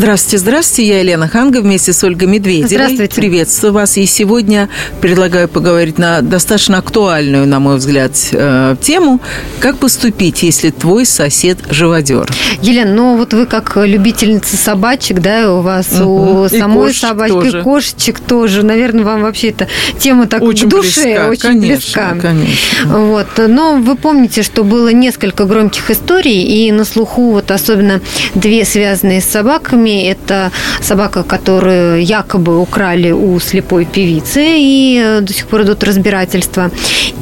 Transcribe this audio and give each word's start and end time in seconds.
Здравствуйте, 0.00 0.36
здравствуйте. 0.36 0.88
Я 0.90 1.00
Елена 1.00 1.26
Ханга 1.26 1.62
вместе 1.62 1.94
с 1.94 2.04
Ольгой 2.04 2.28
Медведевой. 2.28 2.68
Здравствуйте. 2.68 3.14
Приветствую 3.14 3.72
вас. 3.72 3.96
И 3.96 4.04
сегодня 4.04 4.68
предлагаю 5.00 5.48
поговорить 5.48 5.96
на 5.96 6.20
достаточно 6.20 6.76
актуальную, 6.76 7.46
на 7.46 7.60
мой 7.60 7.78
взгляд, 7.78 8.12
э, 8.32 8.76
тему. 8.82 9.22
Как 9.58 9.78
поступить, 9.78 10.42
если 10.42 10.68
твой 10.68 11.06
сосед 11.06 11.60
живодер? 11.70 12.28
Елена, 12.60 12.92
ну 12.92 13.16
вот 13.16 13.32
вы 13.32 13.46
как 13.46 13.74
любительница 13.78 14.58
собачек, 14.58 15.20
да, 15.20 15.50
у 15.54 15.62
вас 15.62 15.90
Мгм. 15.92 16.06
у 16.06 16.44
И 16.44 16.48
самой 16.50 16.88
кошечек 16.88 17.00
собачки, 17.08 17.32
тоже. 17.32 17.62
кошечек 17.62 18.20
тоже. 18.20 18.62
Наверное, 18.66 19.02
вам 19.02 19.22
вообще 19.22 19.48
эта 19.48 19.66
тема 19.98 20.26
так 20.26 20.42
Очень 20.42 20.66
к 20.66 20.72
душе, 20.72 21.04
близка, 21.04 21.28
очень 21.28 21.40
конечно, 21.40 21.74
близка. 21.76 22.16
конечно. 22.20 22.98
Вот. 22.98 23.28
Но 23.48 23.76
вы 23.76 23.96
помните, 23.96 24.42
что 24.42 24.62
было 24.62 24.88
несколько 24.92 25.46
громких 25.46 25.90
историй, 25.90 26.42
и 26.42 26.70
на 26.70 26.84
слуху 26.84 27.30
вот 27.32 27.50
особенно 27.50 28.02
две 28.34 28.66
связанные 28.66 29.22
с 29.22 29.24
собаками. 29.24 29.85
Это 29.90 30.50
собака, 30.80 31.22
которую 31.22 32.04
якобы 32.04 32.60
украли 32.60 33.10
у 33.10 33.38
слепой 33.40 33.84
певицы, 33.84 34.42
и 34.44 35.00
э, 35.02 35.20
до 35.20 35.32
сих 35.32 35.46
пор 35.46 35.62
идут 35.62 35.84
разбирательства. 35.84 36.70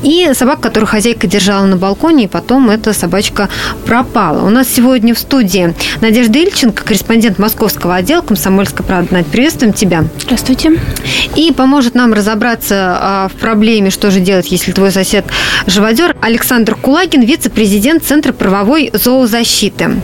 И 0.03 0.31
собака, 0.35 0.63
которую 0.63 0.89
хозяйка 0.89 1.27
держала 1.27 1.65
на 1.65 1.77
балконе, 1.77 2.25
и 2.25 2.29
потом 2.29 2.71
эта 2.71 2.93
собачка 2.93 3.49
пропала. 3.87 4.47
У 4.47 4.51
нас 4.51 4.69
сегодня 4.69 5.15
в 5.15 5.19
студии 5.19 5.75
Надежда 6.01 6.39
Ильченко, 6.39 6.85
корреспондент 6.85 7.39
московского 7.39 7.97
отдела 7.97 8.21
«Комсомольской 8.21 8.85
правды». 8.85 9.15
Надь, 9.15 9.27
приветствуем 9.27 9.73
тебя. 9.73 10.05
Здравствуйте. 10.21 10.73
И 11.37 11.53
поможет 11.53 11.95
нам 11.95 12.13
разобраться 12.13 12.99
а, 13.01 13.29
в 13.29 13.39
проблеме, 13.39 13.91
что 13.91 14.11
же 14.11 14.21
делать, 14.21 14.51
если 14.51 14.73
твой 14.73 14.91
сосед 14.91 15.25
живодер, 15.67 16.17
Александр 16.21 16.75
Кулагин, 16.75 17.23
вице-президент 17.23 18.05
Центра 18.05 18.33
правовой 18.33 18.91
зоозащиты. 18.93 20.03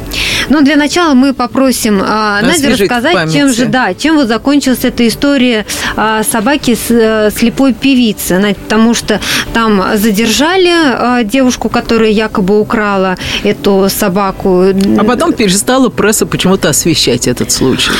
Но 0.48 0.61
для 0.62 0.77
начала 0.77 1.14
мы 1.14 1.34
попросим 1.34 2.00
а, 2.46 2.50
Освежить 2.50 2.78
в 2.78 2.83
рассказать, 2.83 3.33
чем 3.33 3.52
же, 3.52 3.66
да, 3.66 3.94
чем 3.94 4.16
вот 4.16 4.28
закончилась 4.28 4.84
эта 4.84 5.06
история 5.06 5.66
а, 5.96 6.22
собаки 6.22 6.74
с 6.74 6.91
э, 6.91 7.30
слепой 7.36 7.74
певицы. 7.74 8.38
Надь, 8.38 8.56
потому 8.56 8.94
что 8.94 9.20
там 9.52 9.82
задержали 9.97 10.72
а, 10.72 11.22
девушку, 11.22 11.69
которая 11.69 12.10
якобы 12.10 12.58
украла 12.60 13.16
эту 13.42 13.88
собаку. 13.88 14.64
А 14.98 15.05
потом 15.05 15.32
перестала 15.32 15.88
пресса 15.88 16.27
почему-то 16.27 16.69
освещать 16.69 17.27
этот 17.28 17.50
случай. 17.50 17.91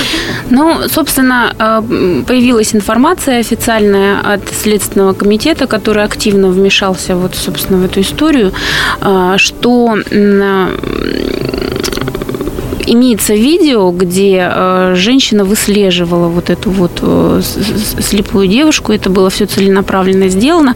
Ну, 0.51 0.89
собственно, 0.89 1.55
э, 1.59 2.23
появилась 2.27 2.75
информация 2.75 3.41
официальная 3.41 4.21
от 4.21 4.41
Следственного 4.55 5.13
комитета, 5.13 5.67
который 5.67 6.05
активно 6.05 6.49
вмешался 6.49 7.17
вот, 7.17 7.35
собственно, 7.35 7.79
в 7.79 7.85
эту 7.85 8.01
историю, 8.01 8.53
э, 9.01 9.35
что 9.37 9.97
имеется 12.87 13.35
видео, 13.35 13.91
где 13.91 14.51
э, 14.51 14.95
женщина 14.97 15.45
выслеживала 15.45 16.29
вот 16.29 16.51
эту 16.51 16.71
вот 16.71 16.99
э, 17.03 17.43
слепую 18.01 18.49
девушку. 18.49 18.93
Это 18.93 19.11
было 19.11 19.31
все 19.31 19.47
целенаправленно 19.47 20.29
сделано. 20.29 20.75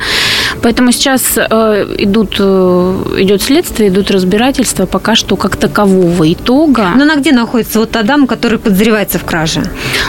Поэтому 0.65 0.93
сейчас 0.93 1.37
э, 1.37 1.95
идут, 1.99 2.37
э, 2.39 3.17
идет 3.19 3.43
следствие, 3.43 3.91
идут 3.91 4.11
разбирательства. 4.11 4.87
Пока 4.87 5.15
что 5.15 5.37
как 5.37 5.57
такового 5.57 6.33
итога. 6.33 6.93
Но 6.97 7.03
она 7.03 7.17
где 7.17 7.33
находится? 7.33 7.81
Вот 7.81 7.91
та 7.91 8.03
дама, 8.03 8.27
которая 8.27 8.59
подозревается 8.59 9.19
в 9.19 9.25
краже. 9.25 9.63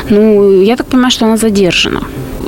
Ну, 0.10 0.62
я 0.62 0.78
так 0.78 0.88
понимаю, 0.88 1.12
что 1.12 1.26
она 1.26 1.36
задержана. 1.36 2.04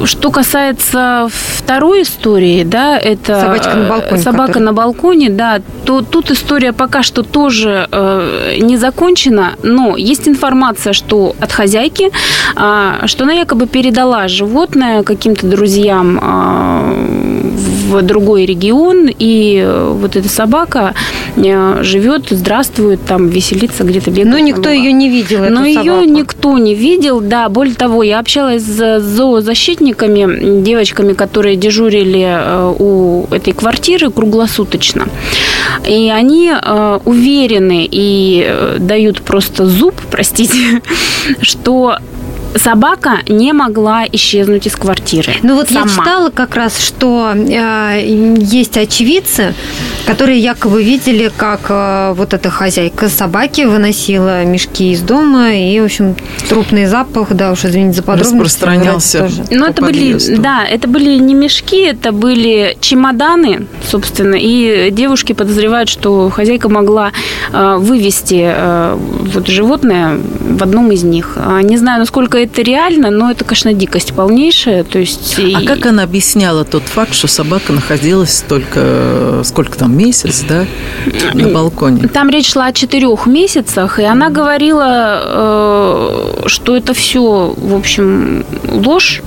Что 0.05 0.31
касается 0.31 1.27
второй 1.58 2.03
истории, 2.03 2.64
да, 2.64 2.98
это 2.98 3.42
Собачка 3.42 3.76
на 3.76 3.89
балконе, 3.89 4.21
собака 4.21 4.48
которая- 4.48 4.65
на 4.65 4.73
балконе, 4.73 5.30
да, 5.30 5.59
то 5.86 6.02
тут 6.02 6.32
история 6.32 6.71
пока 6.71 7.03
что 7.03 7.23
тоже 7.23 7.87
э, 7.92 8.58
не 8.61 8.77
закончена, 8.77 9.55
но 9.64 9.98
есть 9.98 10.27
информация, 10.27 10.93
что 10.93 11.36
от 11.39 11.52
хозяйки, 11.52 12.11
а, 12.55 13.08
что 13.08 13.23
она 13.23 13.33
якобы 13.33 13.65
передала 13.67 14.27
животное 14.27 15.03
каким-то 15.03 15.48
друзьям 15.48 16.20
а, 16.21 16.93
в 17.87 18.02
другой 18.02 18.45
регион, 18.45 19.08
и 19.08 19.61
э, 19.65 19.93
вот 19.93 20.15
эта 20.15 20.30
собака 20.30 20.93
э, 21.36 21.80
живет, 21.83 22.27
здравствует, 22.30 22.99
там 23.05 23.30
веселится 23.30 23.83
где-то 23.83 24.11
бегает. 24.11 24.27
Но 24.27 24.39
никто 24.39 24.70
ее 24.70 24.92
не 24.92 25.09
видел, 25.09 25.45
но 25.49 25.65
ее 25.65 25.83
собаку. 25.83 26.09
никто 26.09 26.58
не 26.58 26.76
видел, 26.76 27.21
да. 27.21 27.49
Более 27.49 27.76
того, 27.76 28.03
я 28.03 28.20
общалась 28.20 28.64
с 28.64 28.99
зоозащитниками, 28.99 30.61
девочками, 30.61 31.14
которые 31.14 31.55
дежурили 31.55 32.26
э, 32.27 32.73
у 32.77 33.27
этой 33.31 33.53
квартиры 33.53 34.11
круглосуточно. 34.11 35.08
И 35.87 36.09
они 36.09 36.52
э, 36.52 36.99
уверены 37.05 37.87
и 37.89 38.45
э, 38.45 38.77
дают 38.80 39.21
просто 39.21 39.65
зуб, 39.65 39.95
простите, 40.11 40.81
что 41.42 41.97
собака 42.58 43.20
не 43.28 43.54
могла 43.54 44.06
исчезнуть 44.12 44.68
из 44.68 44.76
квартиры. 44.76 45.34
Ну 45.44 45.56
вот 45.56 45.70
я 45.72 45.82
сама. 45.82 45.90
читала 45.90 46.30
как 46.30 46.56
раз, 46.56 46.80
что 46.80 47.34
э, 47.36 48.02
есть 48.40 48.78
очевидцы, 48.78 49.54
которые 50.06 50.40
якобы 50.40 50.84
видели, 50.84 51.32
как 51.36 51.62
э, 51.70 52.14
вот 52.16 52.34
эта 52.34 52.50
хозяйка 52.50 53.10
собаки 53.10 53.62
выносила 53.62 54.44
мешки 54.45 54.92
из 54.92 55.02
дома, 55.02 55.54
и, 55.54 55.80
в 55.80 55.86
общем, 55.86 56.16
трупный 56.50 56.86
запах, 56.86 57.30
да, 57.34 57.52
уж 57.52 57.66
извините 57.66 57.98
за 57.98 58.04
подробности. 58.04 58.36
Распространялся. 58.36 59.20
тоже. 59.20 59.44
Ну, 59.52 59.66
по 59.66 59.70
это 59.70 59.82
были, 59.82 60.14
подъезду. 60.14 60.42
да, 60.42 60.66
это 60.66 60.88
были 60.88 61.18
не 61.20 61.34
мешки, 61.34 61.82
это 61.82 62.12
были 62.12 62.78
чемоданы, 62.80 63.68
собственно, 63.89 64.36
и 64.36 64.89
девушки 64.92 65.34
подозревают, 65.34 65.89
что 65.89 66.30
хозяйка 66.30 66.70
могла 66.70 67.12
э, 67.52 67.76
вывести 67.78 68.44
э, 68.45 68.98
вот 69.34 69.48
животное 69.48 70.18
в 70.39 70.64
одном 70.64 70.92
из 70.92 71.04
них. 71.04 71.34
А, 71.36 71.62
Не 71.62 71.78
знаю, 71.78 72.00
насколько 72.00 72.38
это 72.38 72.46
реально, 72.58 73.09
но 73.11 73.31
это, 73.31 73.43
конечно, 73.43 73.73
дикость 73.73 74.13
полнейшая. 74.13 74.83
То 74.83 74.99
есть, 74.99 75.35
А 75.39 75.41
и- 75.61 75.65
как 75.65 75.85
она 75.85 76.03
объясняла 76.03 76.63
тот 76.65 76.83
факт, 76.83 77.13
что 77.13 77.27
собака 77.27 77.73
находилась 77.73 78.43
только, 78.47 79.41
сколько 79.43 79.77
там, 79.77 79.97
месяц, 79.97 80.43
да, 80.47 80.65
на 81.33 81.47
балконе? 81.49 82.08
Там 82.08 82.30
речь 82.30 82.52
шла 82.52 82.65
о 82.67 82.73
четырех 82.73 83.25
месяцах, 83.27 83.99
и 83.99 84.03
она 84.03 84.30
говорила, 84.30 85.21
э, 85.23 86.43
что 86.47 86.75
это 86.75 86.93
все, 86.93 87.53
в 87.58 87.75
общем, 87.75 88.45
ложь. 88.71 89.21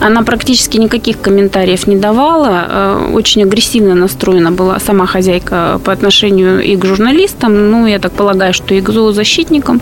Она 0.00 0.22
практически 0.22 0.76
никаких 0.78 1.20
комментариев 1.20 1.86
не 1.86 1.96
давала. 1.96 2.66
э, 2.68 3.10
Очень 3.12 3.42
агрессивно 3.42 3.94
настроена 3.94 4.52
была 4.52 4.78
сама 4.80 5.06
хозяйка 5.06 5.80
по 5.84 5.92
отношению 5.92 6.62
и 6.62 6.76
к 6.76 6.84
журналистам, 6.84 7.70
ну, 7.70 7.86
я 7.86 7.98
так 7.98 8.12
полагаю, 8.12 8.52
что 8.54 8.74
и 8.74 8.80
к 8.80 8.90
зоозащитникам, 8.90 9.80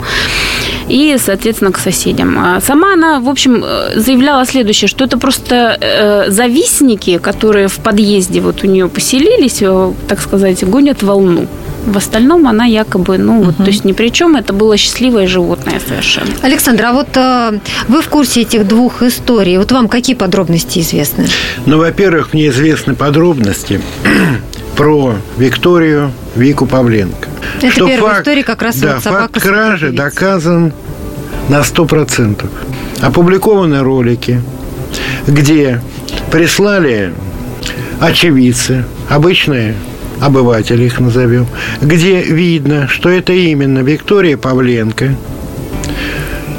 и, 0.89 1.17
соответственно, 1.19 1.73
к 1.73 1.79
соседям. 1.79 2.37
А 2.39 2.61
Сама 2.61 2.95
она, 2.95 3.21
в 3.21 3.29
общем, 3.29 3.63
э, 3.65 3.99
заявляла 3.99 4.47
следующее, 4.47 4.89
что 4.89 5.05
это 5.05 5.19
просто 5.19 5.77
э, 5.81 6.31
завистники, 6.31 7.19
которые 7.19 7.69
в 7.69 7.79
подъезде 7.79 8.41
вот 8.41 8.63
у 8.63 8.67
нее 8.67 8.89
поселились, 8.89 9.59
э, 9.61 9.93
так 10.09 10.21
сказать, 10.21 10.65
гонят 10.65 11.03
волну. 11.03 11.47
В 11.87 11.97
остальном 11.97 12.49
она 12.49 12.65
якобы, 12.65 13.17
ну, 13.17 13.43
вот, 13.43 13.57
то 13.59 13.65
есть 13.65 13.85
ни 13.85 13.93
при 13.93 14.09
чем, 14.09 14.35
это 14.35 14.53
было 14.53 14.77
счастливое 14.77 15.29
животное 15.29 15.81
совершенно. 15.87 16.31
Александр, 16.43 16.85
а 16.87 16.93
вот 16.93 17.17
э, 17.17 17.61
вы 17.87 18.03
в 18.03 18.09
курсе 18.09 18.43
этих 18.43 18.67
двух 18.67 19.03
историй? 19.03 19.59
Вот 19.59 19.71
вам 19.71 19.89
какие 19.89 20.17
подробности 20.17 20.81
известны? 20.81 21.27
Ну, 21.65 21.79
во-первых, 21.79 22.33
мне 22.33 22.49
известны 22.49 22.95
подробности 22.95 23.81
про 24.77 25.15
Викторию 25.39 26.11
Вику 26.35 26.67
Павленко. 26.67 27.26
Это 27.63 27.87
первая 27.87 28.21
история, 28.21 28.45
как 28.45 28.63
раз 28.63 28.77
да, 28.77 28.95
вот 28.95 29.03
факт 29.03 29.41
кражи 29.41 29.91
доказан 29.93 30.73
на 31.49 31.61
100%. 31.61 32.47
Опубликованы 33.03 33.81
ролики, 33.83 34.41
где 35.27 35.81
прислали 36.31 37.13
очевидцы, 38.01 38.85
обычные 39.09 39.75
обыватели 40.21 40.85
их 40.85 40.99
назовем, 40.99 41.47
где 41.81 42.23
видно, 42.23 42.89
что 42.89 43.09
это 43.09 43.33
именно 43.33 43.81
Виктория 43.81 44.37
Павленко 44.37 45.15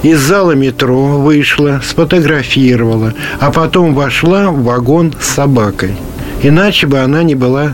из 0.03 0.19
зала 0.19 0.51
метро 0.51 1.19
вышла, 1.19 1.81
сфотографировала, 1.83 3.13
а 3.39 3.51
потом 3.51 3.93
вошла 3.93 4.51
в 4.51 4.63
вагон 4.63 5.13
с 5.19 5.27
собакой. 5.27 5.95
Иначе 6.43 6.87
бы 6.87 6.99
она 6.99 7.23
не 7.23 7.35
была 7.35 7.73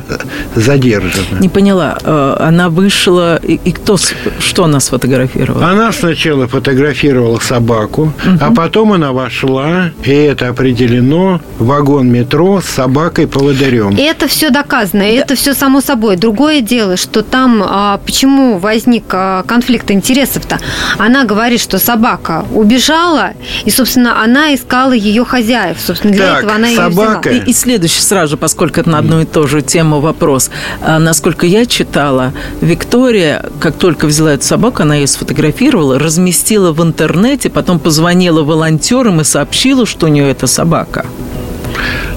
задержана. 0.56 1.39
Не 1.39 1.50
поняла. 1.50 1.98
Э, 2.04 2.38
она 2.39 2.69
вышла, 2.69 3.38
и, 3.38 3.71
кто, 3.71 3.98
что 4.39 4.63
она 4.63 4.80
сфотографировала? 4.80 5.68
Она 5.68 5.92
сначала 5.92 6.48
фотографировала 6.48 7.39
собаку, 7.39 8.04
угу. 8.04 8.38
а 8.39 8.51
потом 8.51 8.94
она 8.94 9.12
вошла, 9.12 9.92
и 10.04 10.12
это 10.12 10.50
определено, 10.50 11.42
в 11.60 11.65
вагон 11.65 12.10
метро 12.10 12.62
с 12.62 12.65
собакой-поводырем. 12.65 13.95
Это 13.98 14.27
все 14.27 14.50
доказано, 14.50 15.04
да. 15.04 15.09
это 15.09 15.36
все 15.36 15.54
само 15.54 15.81
собой. 15.81 16.16
Другое 16.16 16.62
дело, 16.62 16.98
что 16.98 17.21
там, 17.21 17.63
а, 17.66 18.00
почему 18.06 18.57
возник 18.57 19.06
а, 19.12 19.44
конфликт 19.44 19.92
интересов-то? 19.92 20.59
Она 20.98 21.25
говорит, 21.25 21.59
что 21.62 21.80
собака 21.80 22.45
убежала, 22.54 23.31
и, 23.66 23.69
собственно, 23.69 24.24
она 24.24 24.54
искала 24.56 24.94
ее 24.94 25.25
хозяев. 25.25 25.77
Собственно, 25.80 26.13
для 26.13 26.27
так, 26.27 26.38
этого 26.39 26.56
она 26.56 26.68
собака... 26.69 27.30
ее 27.30 27.39
взяла. 27.39 27.48
И, 27.48 27.50
и 27.50 27.54
следующий 27.54 28.01
сразу 28.01 28.31
же, 28.31 28.38
поскольку 28.38 28.52
это 28.61 28.89
на 28.89 29.00
одну 29.00 29.21
и 29.21 29.25
ту 29.25 29.47
же 29.47 29.61
тему 29.61 30.00
вопрос. 30.00 30.50
А, 30.81 31.00
насколько 31.00 31.45
я 31.45 31.65
читала, 31.65 32.33
Виктория, 32.61 33.45
как 33.59 33.75
только 33.75 34.07
взяла 34.07 34.33
эту 34.33 34.45
собаку, 34.45 34.83
она 34.83 34.95
ее 34.95 35.07
сфотографировала, 35.07 36.00
разместила 36.00 36.71
в 36.71 36.81
интернете, 36.81 37.50
потом 37.50 37.79
позвонила 37.79 38.44
волонтерам 38.44 39.21
и 39.21 39.23
сообщила, 39.23 39.85
что 39.85 40.07
у 40.07 40.09
нее 40.09 40.29
эта 40.29 40.47
собака. 40.47 41.05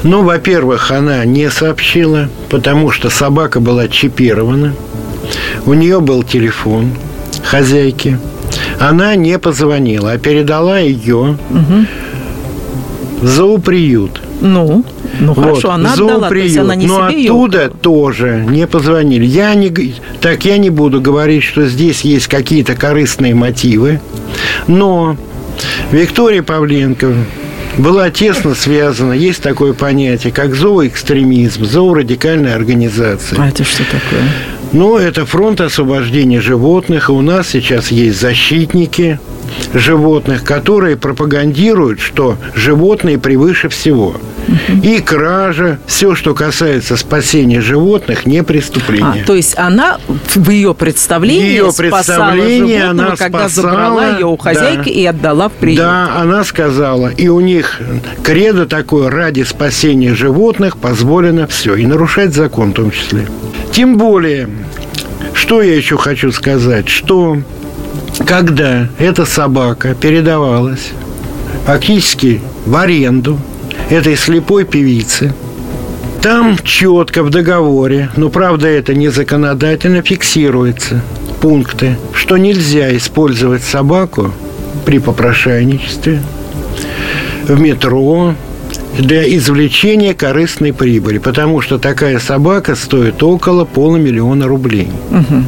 Ну, 0.02 0.22
во-первых, 0.22 0.90
она 0.90 1.24
не 1.24 1.50
сообщила, 1.50 2.28
потому 2.48 2.90
что 2.90 3.10
собака 3.10 3.60
была 3.60 3.88
чипирована. 3.88 4.74
У 5.64 5.74
нее 5.74 6.00
был 6.00 6.22
телефон 6.22 6.92
хозяйки. 7.42 8.18
Она 8.78 9.16
не 9.16 9.38
позвонила, 9.38 10.12
а 10.12 10.18
передала 10.18 10.78
ее 10.78 11.38
угу. 11.50 11.86
в 13.20 13.26
зооприют. 13.26 14.20
Ну, 14.40 14.84
ну 15.20 15.32
вот. 15.32 15.42
хорошо, 15.42 15.70
она 15.70 15.94
отдала, 15.94 16.28
то 16.28 16.34
есть 16.34 16.56
она 16.56 16.74
не 16.74 16.86
Но 16.86 17.08
себе 17.08 17.24
оттуда 17.24 17.62
ее 17.62 17.68
тоже 17.68 18.44
не 18.48 18.66
позвонили. 18.66 19.24
Я 19.24 19.54
не, 19.54 19.94
так 20.20 20.44
я 20.44 20.58
не 20.58 20.70
буду 20.70 21.00
говорить, 21.00 21.42
что 21.42 21.66
здесь 21.66 22.02
есть 22.02 22.28
какие-то 22.28 22.74
корыстные 22.74 23.34
мотивы, 23.34 24.00
но 24.66 25.16
Виктория 25.90 26.42
Павленко 26.42 27.14
была 27.78 28.10
тесно 28.10 28.54
связана, 28.54 29.12
есть 29.12 29.42
такое 29.42 29.72
понятие, 29.72 30.32
как 30.32 30.54
зооэкстремизм, 30.54 31.64
зоорадикальная 31.64 32.54
организация. 32.54 33.40
А 33.40 33.48
это 33.48 33.64
что 33.64 33.84
такое? 33.84 34.22
Ну, 34.72 34.96
это 34.96 35.26
фронт 35.26 35.60
освобождения 35.60 36.40
животных, 36.40 37.08
и 37.08 37.12
у 37.12 37.20
нас 37.20 37.48
сейчас 37.48 37.90
есть 37.90 38.20
защитники 38.20 39.20
животных, 39.74 40.44
которые 40.44 40.96
пропагандируют, 40.96 42.00
что 42.00 42.36
животные 42.54 43.18
превыше 43.18 43.68
всего. 43.68 44.16
И 44.82 45.00
кража, 45.00 45.78
все, 45.86 46.14
что 46.14 46.34
касается 46.34 46.96
спасения 46.96 47.60
животных, 47.60 48.26
не 48.26 48.42
преступление. 48.42 49.22
А, 49.22 49.26
то 49.26 49.34
есть 49.34 49.58
она 49.58 49.98
в 50.34 50.50
ее 50.50 50.72
представлении 50.74 51.46
ее 51.56 51.72
представление 51.76 52.84
она 52.84 53.16
когда 53.16 53.48
спасала, 53.48 53.70
забрала 53.70 54.14
ее 54.14 54.26
у 54.26 54.36
хозяйки 54.36 54.88
да, 54.88 54.90
и 54.90 55.04
отдала 55.04 55.48
в 55.48 55.52
приют. 55.52 55.78
Да, 55.78 56.16
она 56.16 56.44
сказала. 56.44 57.08
И 57.08 57.28
у 57.28 57.40
них 57.40 57.80
кредо 58.22 58.66
такое, 58.66 59.10
ради 59.10 59.42
спасения 59.42 60.14
животных 60.14 60.76
позволено 60.76 61.46
все. 61.46 61.74
И 61.74 61.86
нарушать 61.86 62.34
закон 62.34 62.70
в 62.70 62.74
том 62.74 62.90
числе. 62.90 63.26
Тем 63.72 63.96
более, 63.96 64.48
что 65.34 65.62
я 65.62 65.74
еще 65.74 65.96
хочу 65.96 66.32
сказать, 66.32 66.88
что 66.88 67.38
когда 68.24 68.88
эта 68.98 69.24
собака 69.24 69.94
передавалась 69.94 70.92
фактически 71.66 72.40
в 72.64 72.74
аренду 72.76 73.38
этой 73.90 74.16
слепой 74.16 74.64
певицы, 74.64 75.34
там 76.22 76.58
четко 76.64 77.22
в 77.22 77.30
договоре, 77.30 78.10
но 78.16 78.30
правда 78.30 78.68
это 78.68 78.94
не 78.94 79.08
законодательно 79.08 80.02
фиксируется, 80.02 81.02
пункты, 81.40 81.96
что 82.12 82.36
нельзя 82.36 82.96
использовать 82.96 83.62
собаку 83.62 84.32
при 84.84 84.98
попрошайничестве, 84.98 86.22
в 87.46 87.60
метро, 87.60 88.34
для 88.98 89.24
извлечения 89.36 90.14
корыстной 90.14 90.72
прибыли, 90.72 91.18
потому 91.18 91.60
что 91.60 91.78
такая 91.78 92.18
собака 92.18 92.74
стоит 92.74 93.22
около 93.22 93.64
полумиллиона 93.64 94.46
рублей. 94.46 94.88
Угу. 95.10 95.42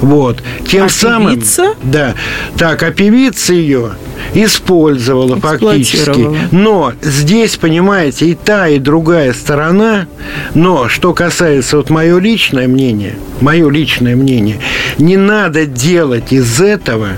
Вот. 0.00 0.42
Тем 0.66 0.86
а 0.86 0.88
самым... 0.88 1.34
Певица? 1.34 1.74
Да. 1.82 2.14
Так, 2.56 2.82
а 2.82 2.90
певица 2.90 3.54
ее 3.54 3.92
использовала 4.34 5.38
фактически. 5.40 6.28
Но 6.50 6.92
здесь, 7.02 7.56
понимаете, 7.56 8.26
и 8.26 8.34
та, 8.34 8.68
и 8.68 8.78
другая 8.78 9.32
сторона. 9.32 10.06
Но 10.54 10.88
что 10.88 11.14
касается 11.14 11.76
вот 11.76 11.90
мое 11.90 12.18
личное 12.18 12.68
мнение, 12.68 13.16
мое 13.40 13.68
личное 13.70 14.16
мнение, 14.16 14.58
не 14.98 15.16
надо 15.16 15.66
делать 15.66 16.32
из 16.32 16.60
этого 16.60 17.08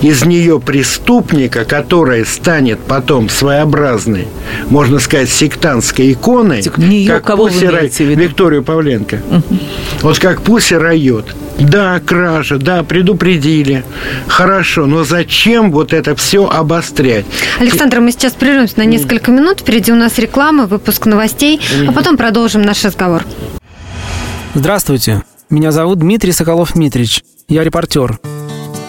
из 0.00 0.24
нее 0.24 0.60
преступника, 0.60 1.64
которая 1.64 2.24
станет 2.24 2.80
потом 2.80 3.28
своеобразной, 3.28 4.28
можно 4.68 4.98
сказать, 4.98 5.30
сектантской 5.30 6.12
иконой, 6.12 6.62
нее, 6.76 7.08
как 7.12 7.24
кого 7.24 7.48
Пусси 7.48 7.66
Ра... 7.66 7.82
Викторию 7.82 8.62
Павленко. 8.62 9.20
Угу. 9.30 9.58
Вот 10.02 10.18
как 10.18 10.42
Пуси 10.42 10.74
райот. 10.74 11.34
Да, 11.58 12.00
кража, 12.04 12.58
да, 12.58 12.82
предупредили. 12.82 13.84
Хорошо, 14.26 14.86
но 14.86 15.04
зачем 15.04 15.70
вот 15.70 15.92
это 15.92 16.16
все 16.16 16.48
обострять? 16.48 17.24
Александр, 17.60 18.00
мы 18.00 18.10
сейчас 18.10 18.32
прервемся 18.32 18.78
на 18.78 18.84
несколько 18.84 19.30
минут. 19.30 19.60
Впереди 19.60 19.92
у 19.92 19.96
нас 19.96 20.18
реклама, 20.18 20.66
выпуск 20.66 21.06
новостей, 21.06 21.60
а 21.86 21.92
потом 21.92 22.16
продолжим 22.16 22.62
наш 22.62 22.84
разговор. 22.84 23.22
Здравствуйте. 24.54 25.22
Меня 25.50 25.70
зовут 25.70 25.98
Дмитрий 26.00 26.32
Соколов-Митрич. 26.32 27.22
Я 27.48 27.62
репортер. 27.62 28.18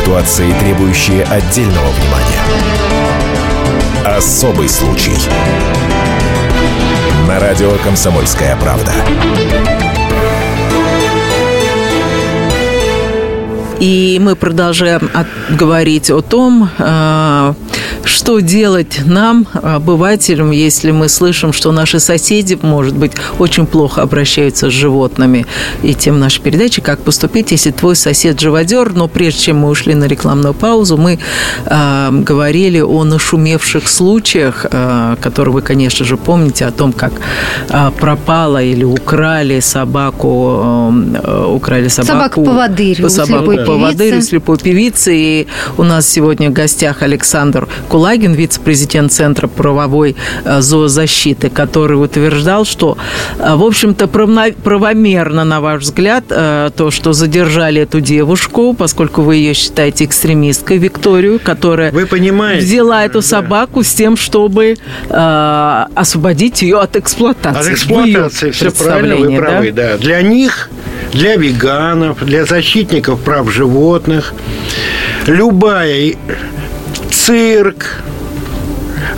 Ситуации, 0.00 0.50
требующие 0.58 1.22
отдельного 1.24 1.90
внимания. 1.90 2.40
Особый 4.16 4.66
случай. 4.66 5.12
На 7.28 7.38
радио 7.38 7.70
«Комсомольская 7.84 8.56
правда». 8.56 8.94
И 13.78 14.18
мы 14.22 14.36
продолжаем 14.36 15.10
говорить 15.50 16.10
о 16.10 16.22
том, 16.22 16.70
э, 16.78 17.54
что 18.04 18.40
делать 18.40 19.00
нам, 19.04 19.46
обывателям, 19.52 20.50
если 20.50 20.90
мы 20.90 21.08
слышим, 21.08 21.52
что 21.52 21.72
наши 21.72 22.00
соседи, 22.00 22.58
может 22.60 22.94
быть, 22.94 23.12
очень 23.38 23.66
плохо 23.66 24.02
обращаются 24.02 24.70
с 24.70 24.72
животными. 24.72 25.46
И 25.82 25.94
тем 25.94 26.18
нашей 26.18 26.42
передачи 26.42 26.80
«Как 26.80 27.00
поступить, 27.00 27.52
если 27.52 27.70
твой 27.70 27.96
сосед 27.96 28.40
живодер». 28.40 28.92
Но 28.92 29.08
прежде 29.08 29.40
чем 29.40 29.58
мы 29.58 29.68
ушли 29.68 29.94
на 29.94 30.04
рекламную 30.04 30.54
паузу, 30.54 30.96
мы 30.96 31.18
э, 31.66 32.08
говорили 32.12 32.80
о 32.80 33.04
нашумевших 33.04 33.88
случаях, 33.88 34.66
э, 34.70 35.16
которые 35.20 35.54
вы, 35.54 35.62
конечно 35.62 36.04
же, 36.04 36.16
помните, 36.16 36.66
о 36.66 36.70
том, 36.70 36.92
как 36.92 37.12
э, 37.68 37.90
пропала 37.98 38.62
или 38.62 38.84
украли 38.84 39.60
собаку, 39.60 40.92
э, 41.14 41.44
украли 41.46 41.88
собаку. 41.88 42.44
Собаку-поводырь 42.44 43.08
собаку 43.08 43.52
поводырь 43.66 44.20
слепой 44.22 44.58
певицы. 44.58 45.16
И 45.16 45.46
у 45.76 45.82
нас 45.82 46.08
сегодня 46.08 46.50
в 46.50 46.52
гостях 46.52 47.02
Александр 47.02 47.68
Кулагин, 47.90 48.34
вице-президент 48.34 49.12
Центра 49.12 49.48
правовой 49.48 50.14
э, 50.44 50.60
зоозащиты, 50.60 51.50
который 51.50 51.94
утверждал, 51.94 52.64
что, 52.64 52.96
э, 53.38 53.56
в 53.56 53.64
общем-то, 53.64 54.06
правомерно, 54.06 55.44
на 55.44 55.60
ваш 55.60 55.82
взгляд, 55.82 56.24
э, 56.30 56.70
то, 56.76 56.92
что 56.92 57.12
задержали 57.12 57.82
эту 57.82 58.00
девушку, 58.00 58.74
поскольку 58.74 59.22
вы 59.22 59.36
ее 59.36 59.54
считаете 59.54 60.04
экстремисткой, 60.04 60.78
Викторию, 60.78 61.40
которая 61.42 61.90
вы 61.90 62.06
понимаете, 62.06 62.64
взяла 62.64 63.04
эту 63.04 63.20
да. 63.20 63.26
собаку 63.26 63.82
с 63.82 63.92
тем, 63.92 64.16
чтобы 64.16 64.76
э, 65.08 65.84
освободить 65.94 66.62
ее 66.62 66.78
от 66.78 66.94
эксплуатации. 66.96 67.72
От 67.72 67.76
эксплуатации, 67.76 68.50
все 68.52 68.70
правильно, 68.70 69.16
вы 69.16 69.36
правы, 69.36 69.72
да? 69.72 69.92
да. 69.92 69.98
Для 69.98 70.22
них 70.22 70.70
для 71.12 71.36
веганов, 71.36 72.24
для 72.24 72.44
защитников 72.44 73.20
прав 73.20 73.50
животных. 73.50 74.32
Любая 75.26 76.14
цирк, 77.20 78.02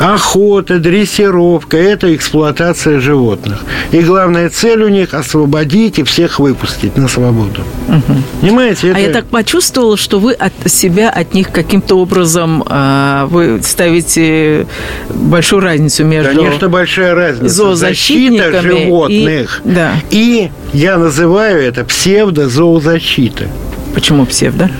охота, 0.00 0.78
дрессировка– 0.78 1.76
это 1.78 2.14
эксплуатация 2.14 3.00
животных. 3.00 3.60
И 3.92 4.00
главная 4.00 4.50
цель 4.50 4.82
у 4.82 4.88
них– 4.88 5.14
освободить 5.14 5.98
и 5.98 6.02
всех 6.02 6.40
выпустить 6.40 6.96
на 6.96 7.08
свободу. 7.08 7.62
Угу. 7.88 8.16
Понимаете? 8.40 8.88
Это... 8.88 8.96
А 8.96 9.00
я 9.00 9.10
так 9.10 9.26
почувствовала, 9.26 9.96
что 9.96 10.18
вы 10.18 10.32
от 10.32 10.52
себя, 10.66 11.10
от 11.10 11.34
них 11.34 11.52
каким-то 11.52 11.96
образом 11.96 12.64
а, 12.66 13.26
вы 13.26 13.60
ставите 13.62 14.66
большую 15.08 15.60
разницу 15.60 16.04
между 16.04 16.34
Конечно, 16.34 16.68
большая 16.68 17.14
разница. 17.14 17.54
Зоозащита 17.54 18.62
животных. 18.62 19.62
И, 19.64 19.68
да. 19.68 19.92
и 20.10 20.50
я 20.72 20.98
называю 20.98 21.62
это 21.62 21.84
псевдозоозащита. 21.84 23.46
Почему 23.94 24.26
псевдо? 24.26 24.70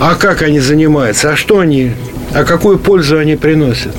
А 0.00 0.14
как 0.14 0.42
они 0.42 0.60
занимаются? 0.60 1.32
А 1.32 1.36
что 1.36 1.60
они? 1.60 1.92
А 2.34 2.44
какую 2.44 2.78
пользу 2.78 3.16
они 3.18 3.36
приносят? 3.36 3.94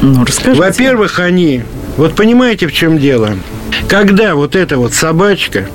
Ну, 0.00 0.24
расскажите. 0.24 0.60
Во-первых, 0.60 1.20
они... 1.20 1.62
Вот 1.96 2.14
понимаете, 2.14 2.66
в 2.66 2.72
чем 2.72 2.98
дело? 2.98 3.34
Когда 3.88 4.34
вот 4.34 4.56
эта 4.56 4.78
вот 4.78 4.94
собачка 4.94 5.66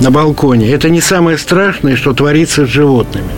на 0.00 0.10
балконе, 0.10 0.72
это 0.72 0.90
не 0.90 1.00
самое 1.00 1.38
страшное, 1.38 1.96
что 1.96 2.12
творится 2.12 2.66
с 2.66 2.68
животными. 2.68 3.28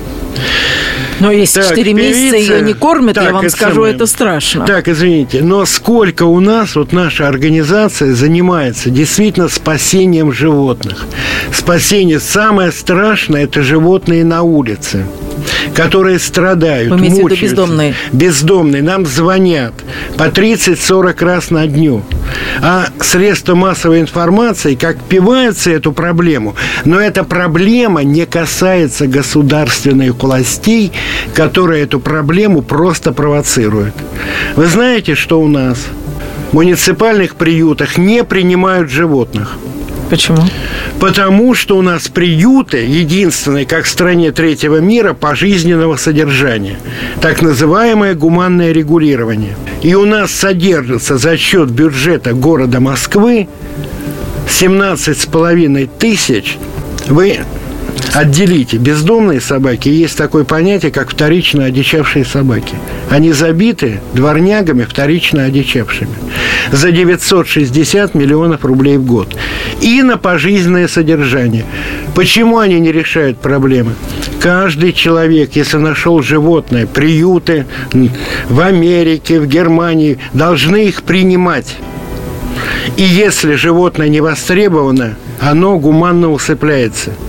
Но 1.21 1.31
если 1.31 1.61
так, 1.61 1.71
4 1.71 1.93
месяца 1.93 2.37
ее 2.37 2.63
не 2.63 2.73
кормят, 2.73 3.15
так, 3.15 3.25
я 3.25 3.33
вам 3.33 3.45
это 3.45 3.55
скажу, 3.55 3.75
самое, 3.75 3.95
это 3.95 4.07
страшно. 4.07 4.65
Так, 4.65 4.89
извините, 4.89 5.43
но 5.43 5.67
сколько 5.67 6.23
у 6.23 6.41
нас, 6.41 6.77
вот 6.77 6.93
наша 6.93 7.29
организация 7.29 8.15
занимается 8.15 8.89
действительно 8.89 9.49
спасением 9.49 10.33
животных. 10.33 11.05
Спасение 11.53 12.21
самое 12.21 12.73
страшное– 12.73 13.45
это 13.45 13.63
животные 13.63 14.25
на 14.25 14.43
улице 14.43 15.05
которые 15.81 16.19
страдают, 16.19 16.91
Вы 16.91 16.99
мучаются. 16.99 17.43
бездомные? 17.43 17.95
Бездомные. 18.13 18.83
Нам 18.83 19.07
звонят 19.07 19.73
по 20.19 20.25
30-40 20.25 21.25
раз 21.25 21.51
на 21.51 21.67
дню. 21.67 22.03
А 22.63 22.89
средства 23.01 23.55
массовой 23.55 24.01
информации 24.01 24.75
как 24.75 24.99
пиваются 25.03 25.71
эту 25.71 25.93
проблему, 25.93 26.55
но 26.85 27.01
эта 27.01 27.25
проблема 27.25 28.03
не 28.03 28.27
касается 28.27 29.07
государственных 29.07 30.23
властей, 30.23 30.93
которые 31.35 31.85
эту 31.85 31.99
проблему 31.99 32.61
просто 32.61 33.13
провоцируют. 33.13 33.95
Вы 34.57 34.67
знаете, 34.67 35.15
что 35.15 35.41
у 35.41 35.49
нас 35.49 35.79
в 36.51 36.55
муниципальных 36.55 37.37
приютах 37.37 37.97
не 37.97 38.23
принимают 38.25 38.91
животных– 38.91 39.57
Почему? 40.11 40.43
Потому 40.99 41.55
что 41.55 41.79
у 41.79 41.83
нас 41.83 42.09
приюты 42.09 42.79
единственные, 42.79 43.65
как 43.65 43.85
в 43.85 43.89
стране 43.89 44.33
третьего 44.33 44.79
мира, 44.79 45.15
пожизненного 45.15 45.97
содержания. 45.97 46.79
Так 47.21 47.43
называемое 47.43 48.15
гуманное 48.15 48.73
регулирование. 48.73 49.55
И 49.83 49.95
у 49.95 50.05
нас 50.05 50.33
содержится 50.33 51.17
за 51.17 51.37
счет 51.37 51.71
бюджета 51.71 52.33
города 52.33 52.81
Москвы 52.81 53.49
17,5 54.49 55.89
тысяч. 55.99 56.59
Вы 57.07 57.41
Отделите. 58.13 58.77
Бездомные 58.77 59.41
собаки 59.41 59.89
есть 59.89 60.17
такое 60.17 60.45
понятие, 60.45 60.91
как 60.91 61.11
вторично 61.11 61.65
одичавшие 61.65 62.25
собаки. 62.25 62.75
Они 63.09 63.33
забиты 63.33 64.01
дворнягами, 64.15 64.85
вторично 64.85 65.45
одичавшими. 65.45 66.11
За 66.73 66.91
960 66.91 68.15
миллионов 68.15 68.65
рублей 68.65 68.97
в 68.97 69.05
год. 69.05 69.37
И 69.81 70.03
на 70.03 70.17
пожизненное 70.17 70.89
содержание. 70.89 71.65
Почему 72.15 72.59
они 72.59 72.81
не 72.81 72.91
решают 72.91 73.39
проблемы? 73.39 73.93
Каждый 74.41 74.93
человек, 74.93 75.55
если 75.55 75.77
нашел 75.77 76.21
животное, 76.23 76.87
приюты 76.87 77.67
в 78.49 78.61
Америке, 78.61 79.39
в 79.39 79.47
Германии, 79.47 80.19
должны 80.33 80.87
их 80.87 81.05
принимать. 81.05 81.77
И 82.97 83.03
если 83.03 83.55
животное 83.55 84.09
не 84.09 84.21
востребовано, 84.21 85.17
оно 85.41 85.79
гуманно 85.79 86.31
усыпляется– 86.33 87.13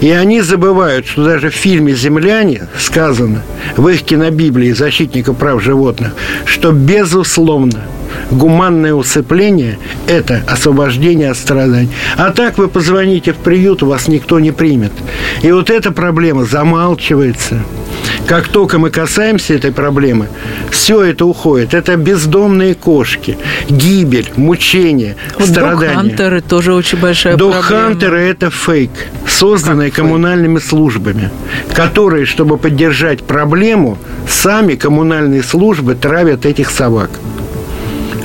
и 0.00 0.10
они 0.10 0.40
забывают, 0.40 1.06
что 1.06 1.24
даже 1.24 1.50
в 1.50 1.54
фильме 1.54 1.94
«Земляне» 1.94 2.68
сказано, 2.78 3.42
в 3.76 3.88
их 3.88 4.02
кинобиблии 4.02 4.72
защитников 4.72 5.36
прав 5.36 5.62
животных, 5.62 6.12
что, 6.44 6.72
безусловно, 6.72 7.82
гуманное 8.30 8.94
усыпление– 8.94 9.78
это 10.06 10.42
освобождение 10.46 11.30
от 11.30 11.36
страданий. 11.36 11.90
А 12.16 12.30
так 12.30 12.58
вы 12.58 12.68
позвоните 12.68 13.32
в 13.32 13.36
приют, 13.36 13.82
вас 13.82 14.08
никто 14.08 14.38
не 14.40 14.52
примет. 14.52 14.92
И 15.42 15.50
вот 15.50 15.70
эта 15.70 15.90
проблема 15.90 16.44
замалчивается– 16.44 17.62
как 18.26 18.48
только 18.48 18.78
мы 18.78 18.90
касаемся 18.90 19.54
этой 19.54 19.72
проблемы, 19.72 20.28
все 20.70 21.02
это 21.02 21.24
уходит. 21.24 21.72
Это 21.74 21.96
бездомные 21.96 22.74
кошки, 22.74 23.38
гибель, 23.68 24.30
мучение, 24.36 25.16
вот 25.38 25.48
страдания. 25.48 25.94
Док-хантеры 25.94 26.40
тоже 26.42 26.74
очень 26.74 26.98
большая 26.98 27.36
Док 27.36 27.52
проблема. 27.52 27.78
Док-хантеры– 27.78 28.20
это 28.30 28.50
фейк, 28.50 28.90
созданный 29.26 29.90
как 29.90 29.96
коммунальными 29.96 30.58
фейк? 30.58 30.68
службами, 30.68 31.30
которые, 31.72 32.26
чтобы 32.26 32.58
поддержать 32.58 33.22
проблему, 33.22 33.98
сами 34.28 34.74
коммунальные 34.74 35.42
службы 35.42 35.94
травят 35.94 36.44
этих 36.44 36.70
собак 36.70 37.10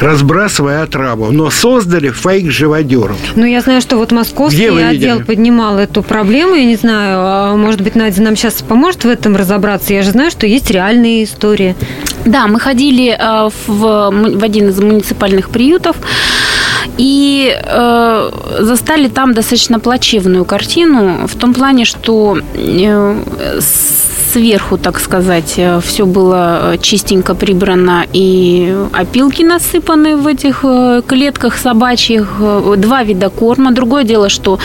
разбрасывая 0.03 0.83
отраву, 0.83 1.31
но 1.31 1.50
создали 1.50 2.10
фейк 2.10 2.51
живодеров. 2.51 3.17
Ну, 3.36 3.45
я 3.45 3.62
знаю, 3.62 3.81
что 3.81 3.98
вот 3.98 4.12
московский 4.12 4.67
отдел 4.67 5.22
поднимал 5.22 5.77
эту 5.77 6.03
проблему, 6.03 6.55
я 6.55 6.65
не 6.65 6.75
знаю, 6.75 7.19
а, 7.22 7.55
может 7.55 7.81
быть, 7.81 7.95
Надя 7.95 8.22
нам 8.22 8.36
сейчас 8.36 8.62
поможет 8.62 9.05
в 9.05 9.10
этом 9.10 9.36
разобраться, 9.36 9.93
я 9.93 10.03
же 10.03 10.12
знаю, 10.12 10.31
что 10.31 10.45
есть 10.45 10.69
реальные 10.69 11.24
истории. 11.24 11.75
Да, 12.25 12.48
мы 12.48 12.60
ходили 12.60 13.15
а, 13.17 13.50
в, 13.67 14.12
в 14.38 14.43
один 14.43 14.69
из 14.69 14.79
муниципальных 14.79 15.50
приютов, 15.50 15.95
и 16.98 17.55
э, 17.55 18.31
застали 18.60 19.07
там 19.07 19.33
достаточно 19.33 19.79
плачевную 19.79 20.45
картину 20.45 21.27
в 21.27 21.36
том 21.38 21.53
плане, 21.53 21.86
что 21.86 22.38
э, 22.53 23.60
сверху, 24.34 24.78
так 24.78 25.00
сказать, 25.00 25.54
э, 25.58 25.80
все 25.86 26.06
было 26.06 26.78
чистенько 26.82 27.36
прибрано 27.36 28.06
и 28.13 28.75
опилки 28.92 29.44
насыпаны 29.44 30.18
в 30.18 30.28
этих 30.28 30.62
э, 30.63 31.02
клетках 31.06 31.58
собачьих, 31.58 32.28
э, 32.40 32.75
два 32.78 33.04
вида 33.04 33.30
корма. 33.30 33.72
Другое 33.72 34.04
дело, 34.04 34.30
что 34.30 34.60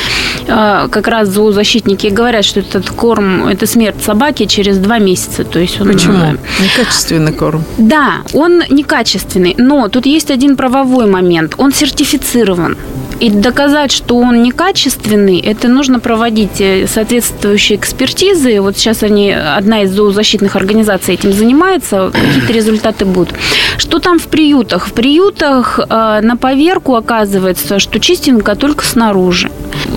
как 0.47 1.09
раз 1.09 1.29
зоозащитники 1.29 2.07
говорят, 2.07 2.45
что 2.45 2.61
этот 2.61 2.89
корм– 2.91 3.47
это 3.49 3.67
смерть 3.67 4.03
собаки 4.03 4.47
через 4.47 4.79
два 4.79 4.99
месяца. 4.99 5.45
То 5.45 5.59
есть 5.59 5.81
он... 5.81 5.89
Почему? 5.89 6.39
Некачественный 6.61 7.33
корм. 7.33 7.65
Да, 7.77 8.23
он 8.33 8.63
некачественный, 8.71 9.55
но 9.59 9.89
тут 9.89 10.07
есть 10.07 10.31
один 10.31 10.57
правовой 10.57 11.07
момент. 11.07 11.55
Он 11.59 11.73
сертифицирован. 11.73 12.77
И 13.21 13.31
доказать, 13.31 13.91
что 13.91 14.17
он 14.17 14.43
некачественный, 14.43 15.41
это 15.41 15.67
нужно 15.67 15.99
проводить 15.99 16.61
э, 16.61 16.87
соответствующие 16.87 17.77
экспертизы. 17.77 18.61
Вот 18.61 18.77
сейчас 18.77 19.03
они, 19.03 19.35
одна 19.59 19.83
из 19.83 19.91
зоозащитных 19.91 20.57
организаций 20.57 21.15
этим 21.15 21.33
занимается, 21.33 22.11
какие-то 22.13 22.53
результаты 22.53 23.05
будут. 23.05 23.35
Что 23.77 23.99
там 23.99 24.19
в 24.19 24.27
приютах? 24.29 24.87
В 24.87 24.93
приютах 24.93 25.79
э, 25.79 26.21
на 26.23 26.37
поверку 26.37 26.95
оказывается, 26.95 27.79
что 27.79 28.01
чистенько 28.01 28.55
только 28.55 28.85
снаружи. 28.85 29.51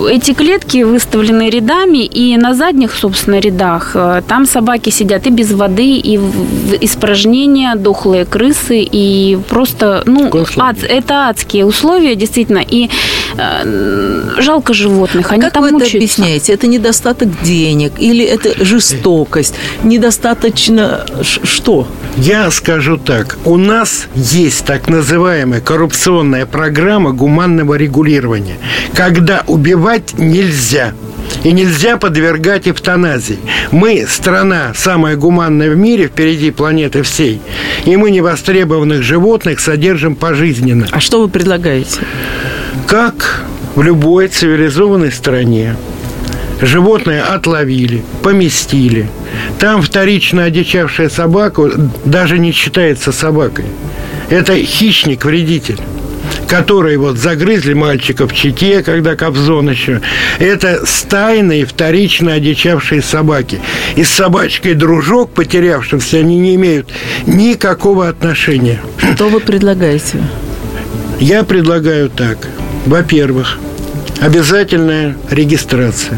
Эти 0.10 0.34
клетки 0.34 0.84
выставлены 0.84 1.50
рядами, 1.50 2.06
и 2.06 2.38
на 2.38 2.54
задних, 2.54 2.94
собственно, 2.94 3.40
рядах 3.40 3.92
э, 3.94 4.22
там 4.28 4.46
собаки 4.46 4.90
сидят 4.90 5.28
и 5.28 5.30
без 5.30 5.52
воды, 5.52 5.98
и 5.98 6.20
испражнения, 6.82 7.76
дохлые 7.76 8.26
крысы, 8.26 8.82
и 8.82 9.38
просто, 9.50 10.04
ну, 10.06 10.32
ад, 10.58 10.78
это 10.84 11.30
адские 11.30 11.66
условия, 11.66 12.16
действительно. 12.16 12.64
И 12.68 12.90
Э, 13.38 14.22
жалко 14.40 14.74
животных, 14.74 15.32
они 15.32 15.42
как 15.42 15.54
там 15.54 15.64
вы 15.64 15.72
мучаются. 15.72 15.98
это 15.98 16.04
объясняете? 16.04 16.54
Это 16.54 16.68
недостаток 16.68 17.42
денег 17.42 17.94
или 17.98 18.26
это 18.26 18.64
жестокость? 18.64 19.51
Недостаточно 19.84 21.06
что? 21.22 21.88
Я 22.18 22.52
скажу 22.52 22.98
так. 22.98 23.38
У 23.46 23.58
нас 23.58 24.08
есть 24.16 24.66
так 24.66 24.90
называемая 24.90 25.62
коррупционная 25.62 26.46
программа 26.46 27.12
гуманного 27.12 27.76
регулирования, 27.76 28.58
когда 28.94 29.44
убивать 29.48 30.14
нельзя. 30.18 30.94
И 31.44 31.52
нельзя 31.54 31.98
подвергать 31.98 32.68
эвтаназии. 32.68 33.40
Мы 33.72 34.06
страна 34.08 34.74
самая 34.76 35.16
гуманная 35.16 35.72
в 35.72 35.78
мире, 35.78 36.08
впереди 36.08 36.52
планеты 36.52 37.02
всей. 37.04 37.42
И 37.86 37.96
мы 37.96 38.12
невостребованных 38.12 39.02
животных 39.02 39.60
содержим 39.60 40.16
пожизненно. 40.16 40.88
А 40.92 41.00
что 41.00 41.22
вы 41.22 41.30
предлагаете? 41.30 42.02
Как 42.86 43.44
в 43.76 43.82
любой 43.82 44.28
цивилизованной 44.28 45.12
стране 45.12 45.78
животное 46.62 47.24
отловили, 47.24 48.04
поместили. 48.22 49.10
Там 49.60 49.82
вторично 49.82 50.46
одичавшая 50.46 51.10
собака 51.10 51.72
даже 52.06 52.40
не 52.40 52.52
считается 52.52 53.12
собакой. 53.12 53.66
Это 54.30 54.56
хищник-вредитель 54.56 55.80
которые 56.48 56.98
вот 56.98 57.18
загрызли 57.18 57.74
мальчиков 57.74 58.32
в 58.32 58.36
Чите, 58.36 58.84
когда 58.84 59.16
Кобзон 59.16 59.70
еще, 59.70 60.02
это 60.38 60.86
стайные 60.86 61.66
вторично 61.66 62.34
одичавшие 62.34 63.02
собаки. 63.02 63.62
И 63.96 64.04
с 64.04 64.10
собачкой 64.10 64.74
дружок, 64.74 65.32
потерявшимся, 65.32 66.18
они 66.18 66.38
не 66.38 66.56
имеют 66.56 66.90
никакого 67.26 68.10
отношения. 68.10 68.82
Что 69.16 69.30
вы 69.30 69.40
предлагаете? 69.40 70.22
Я 71.22 71.44
предлагаю 71.44 72.10
так. 72.10 72.38
Во-первых, 72.86 73.58
обязательная 74.20 75.16
регистрация, 75.30 76.18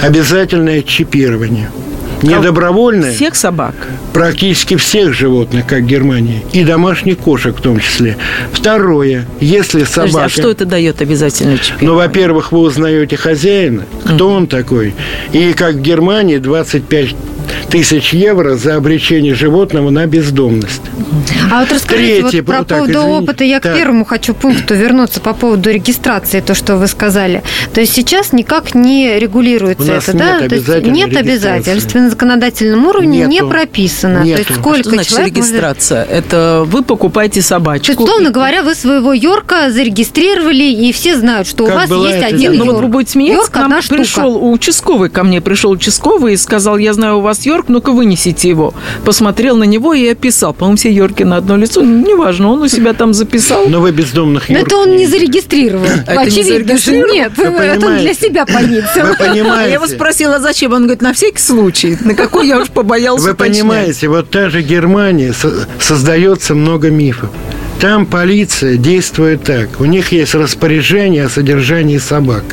обязательное 0.00 0.82
чипирование– 0.82 1.68
не 2.26 2.40
добровольное. 2.40 3.12
Всех 3.12 3.34
собак? 3.34 3.74
Практически 4.12 4.76
всех 4.76 5.12
животных, 5.12 5.66
как 5.66 5.86
Германия. 5.86 6.42
И 6.52 6.64
домашних 6.64 7.18
кошек 7.18 7.56
в 7.56 7.60
том 7.60 7.80
числе. 7.80 8.16
Второе. 8.52 9.26
Если 9.40 9.84
собака... 9.84 10.12
Подожди, 10.12 10.40
а 10.40 10.42
что 10.42 10.50
это 10.50 10.64
дает 10.64 11.00
обязательно 11.02 11.58
чипирование? 11.58 11.88
Ну, 11.88 11.94
во-первых, 11.94 12.52
вы 12.52 12.60
узнаете 12.60 13.16
хозяина, 13.16 13.84
кто 14.04 14.30
mm. 14.30 14.36
он 14.36 14.46
такой. 14.46 14.94
И 15.32 15.52
как 15.52 15.76
в 15.76 15.80
Германии 15.80 16.38
25 16.38 17.14
тысяч 17.70 18.12
евро 18.12 18.56
за 18.56 18.76
обречение 18.76 19.34
животного 19.34 19.90
на 19.90 20.06
бездомность. 20.06 20.82
А 21.50 21.60
вот 21.60 21.72
расскажите 21.72 22.22
Третье, 22.22 22.42
вот 22.42 22.46
про 22.46 22.64
так, 22.64 22.78
поводу 22.78 22.92
извините. 22.92 23.22
опыта. 23.22 23.44
Я 23.44 23.60
так. 23.60 23.72
к 23.72 23.76
первому 23.76 24.04
хочу 24.04 24.34
пункту 24.34 24.74
вернуться 24.74 25.20
по 25.20 25.34
поводу 25.34 25.70
регистрации, 25.70 26.40
то, 26.40 26.54
что 26.54 26.76
вы 26.76 26.86
сказали. 26.86 27.42
То 27.72 27.80
есть 27.80 27.94
сейчас 27.94 28.32
никак 28.32 28.74
не 28.74 29.18
регулируется 29.18 29.92
это, 29.94 30.12
да? 30.12 30.48
То 30.48 30.54
есть 30.54 30.68
нет 30.86 31.16
обязательств. 31.16 31.94
На 31.94 32.10
законодательном 32.10 32.86
уровне 32.86 33.20
Нету. 33.20 33.30
не 33.30 33.50
прописано. 33.50 34.22
Нету. 34.22 34.42
То 34.42 34.48
есть 34.48 34.60
сколько 34.60 34.80
что 34.80 34.90
значит 34.90 35.10
человек 35.10 35.36
регистрация? 35.36 36.06
Может... 36.06 36.12
Это 36.12 36.64
вы 36.66 36.82
покупаете 36.82 37.42
собачку. 37.42 37.86
То 37.86 37.92
есть, 37.92 38.00
условно 38.00 38.30
говоря, 38.30 38.62
вы 38.62 38.74
своего 38.74 39.12
Йорка 39.12 39.70
зарегистрировали, 39.70 40.64
и 40.64 40.92
все 40.92 41.16
знают, 41.16 41.48
что 41.48 41.66
как 41.66 41.74
у 41.74 41.78
вас 41.78 42.12
есть 42.12 42.22
один 42.22 42.52
Йорк. 42.52 42.66
Ну, 42.66 42.72
вот 42.72 42.82
вы 42.82 42.88
будете 42.88 43.12
смеяться, 43.12 43.42
Йорк, 43.42 43.50
к 43.50 43.56
нам 43.56 43.80
пришел 43.88 44.30
штука. 44.30 44.44
участковый, 44.44 45.08
ко 45.08 45.24
мне 45.24 45.40
пришел 45.40 45.70
участковый 45.70 46.34
и 46.34 46.36
сказал, 46.36 46.76
я 46.78 46.92
знаю, 46.92 47.18
у 47.18 47.20
вас 47.20 47.46
Йорк, 47.46 47.55
ну-ка 47.68 47.92
вынесите 47.92 48.48
его. 48.48 48.74
Посмотрел 49.04 49.56
на 49.56 49.64
него 49.64 49.94
и 49.94 50.06
описал. 50.08 50.52
По-моему, 50.54 50.76
все 50.76 50.92
Йорки 50.92 51.22
на 51.22 51.36
одно 51.36 51.56
лицо. 51.56 51.82
Ну, 51.82 52.06
неважно, 52.06 52.50
он 52.52 52.62
у 52.62 52.68
себя 52.68 52.92
там 52.92 53.14
записал. 53.14 53.68
Но 53.68 53.80
вы 53.80 53.92
бездомных 53.92 54.50
Йорк... 54.50 54.66
Это 54.66 54.76
он 54.76 54.96
не 54.96 55.06
зарегистрировал. 55.06 55.86
Это 55.86 56.20
Очевидно, 56.20 56.78
что 56.78 56.92
нет. 56.92 57.32
Это 57.38 57.86
он 57.86 57.98
для 57.98 58.14
себя 58.14 58.46
понизил. 58.46 59.06
Я 59.34 59.64
его 59.66 59.86
спросила, 59.86 60.38
зачем? 60.40 60.72
Он 60.72 60.82
говорит, 60.82 61.02
на 61.02 61.12
всякий 61.12 61.40
случай. 61.40 61.96
На 62.00 62.14
какой 62.14 62.48
я 62.48 62.60
уж 62.60 62.68
побоялся 62.68 63.28
Вы 63.28 63.34
понимаете, 63.34 64.08
вот 64.08 64.30
та 64.30 64.50
же 64.50 64.62
Германия 64.62 65.34
создается 65.80 66.54
много 66.54 66.90
мифов. 66.90 67.30
Там 67.80 68.06
полиция 68.06 68.76
действует 68.76 69.44
так. 69.44 69.80
У 69.80 69.84
них 69.84 70.12
есть 70.12 70.34
распоряжение 70.34 71.26
о 71.26 71.28
содержании 71.28 71.98
собак. 71.98 72.44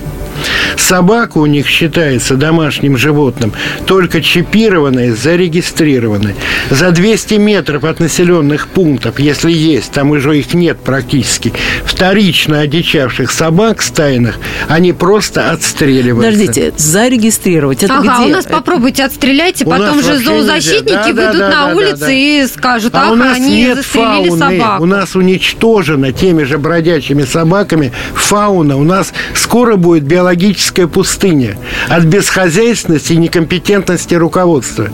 Собака 0.77 1.37
у 1.37 1.45
них 1.45 1.67
считается 1.67 2.35
домашним 2.35 2.97
животным 2.97 3.53
только 3.85 4.21
чипированной, 4.21 5.11
зарегистрированной. 5.11 6.35
За 6.69 6.91
200 6.91 7.35
метров 7.35 7.83
от 7.83 7.99
населенных 7.99 8.67
пунктов, 8.67 9.19
если 9.19 9.51
есть, 9.51 9.91
там 9.91 10.11
уже 10.11 10.37
их 10.37 10.53
нет 10.53 10.79
практически, 10.79 11.53
вторично 11.85 12.59
одичавших 12.61 13.31
собак 13.31 13.81
стайных, 13.81 14.37
они 14.67 14.93
просто 14.93 15.51
отстреливаются. 15.51 16.31
Подождите, 16.31 16.73
зарегистрировать, 16.77 17.83
это 17.83 17.99
ага, 17.99 18.17
где? 18.19 18.25
у 18.25 18.35
нас 18.35 18.45
попробуйте 18.45 19.03
отстреляйте, 19.03 19.65
потом 19.65 20.01
же 20.01 20.17
зоозащитники 20.17 21.11
да, 21.11 21.13
выйдут 21.13 21.39
да, 21.39 21.49
да, 21.49 21.49
на 21.49 21.67
да, 21.67 21.75
улицы 21.75 21.99
да, 21.99 22.05
да. 22.07 22.11
и 22.11 22.47
скажут, 22.47 22.95
а 22.95 23.05
ах, 23.05 23.11
у 23.11 23.15
нас 23.15 23.37
они 23.37 23.55
нет 23.55 23.77
застрелили 23.77 24.29
фауны. 24.29 24.57
собаку. 24.59 24.83
У 24.83 24.85
нас 24.85 25.15
уничтожена 25.15 26.11
теми 26.11 26.43
же 26.43 26.57
бродячими 26.57 27.23
собаками 27.23 27.91
фауна. 28.15 28.77
У 28.77 28.83
нас 28.83 29.13
скоро 29.33 29.75
будет 29.75 30.03
биологическая 30.03 30.22
политическая 30.23 30.87
пустыня 30.87 31.57
от 31.89 32.03
бесхозяйственности 32.03 33.13
и 33.13 33.17
некомпетентности 33.17 34.15
руководства. 34.15 34.89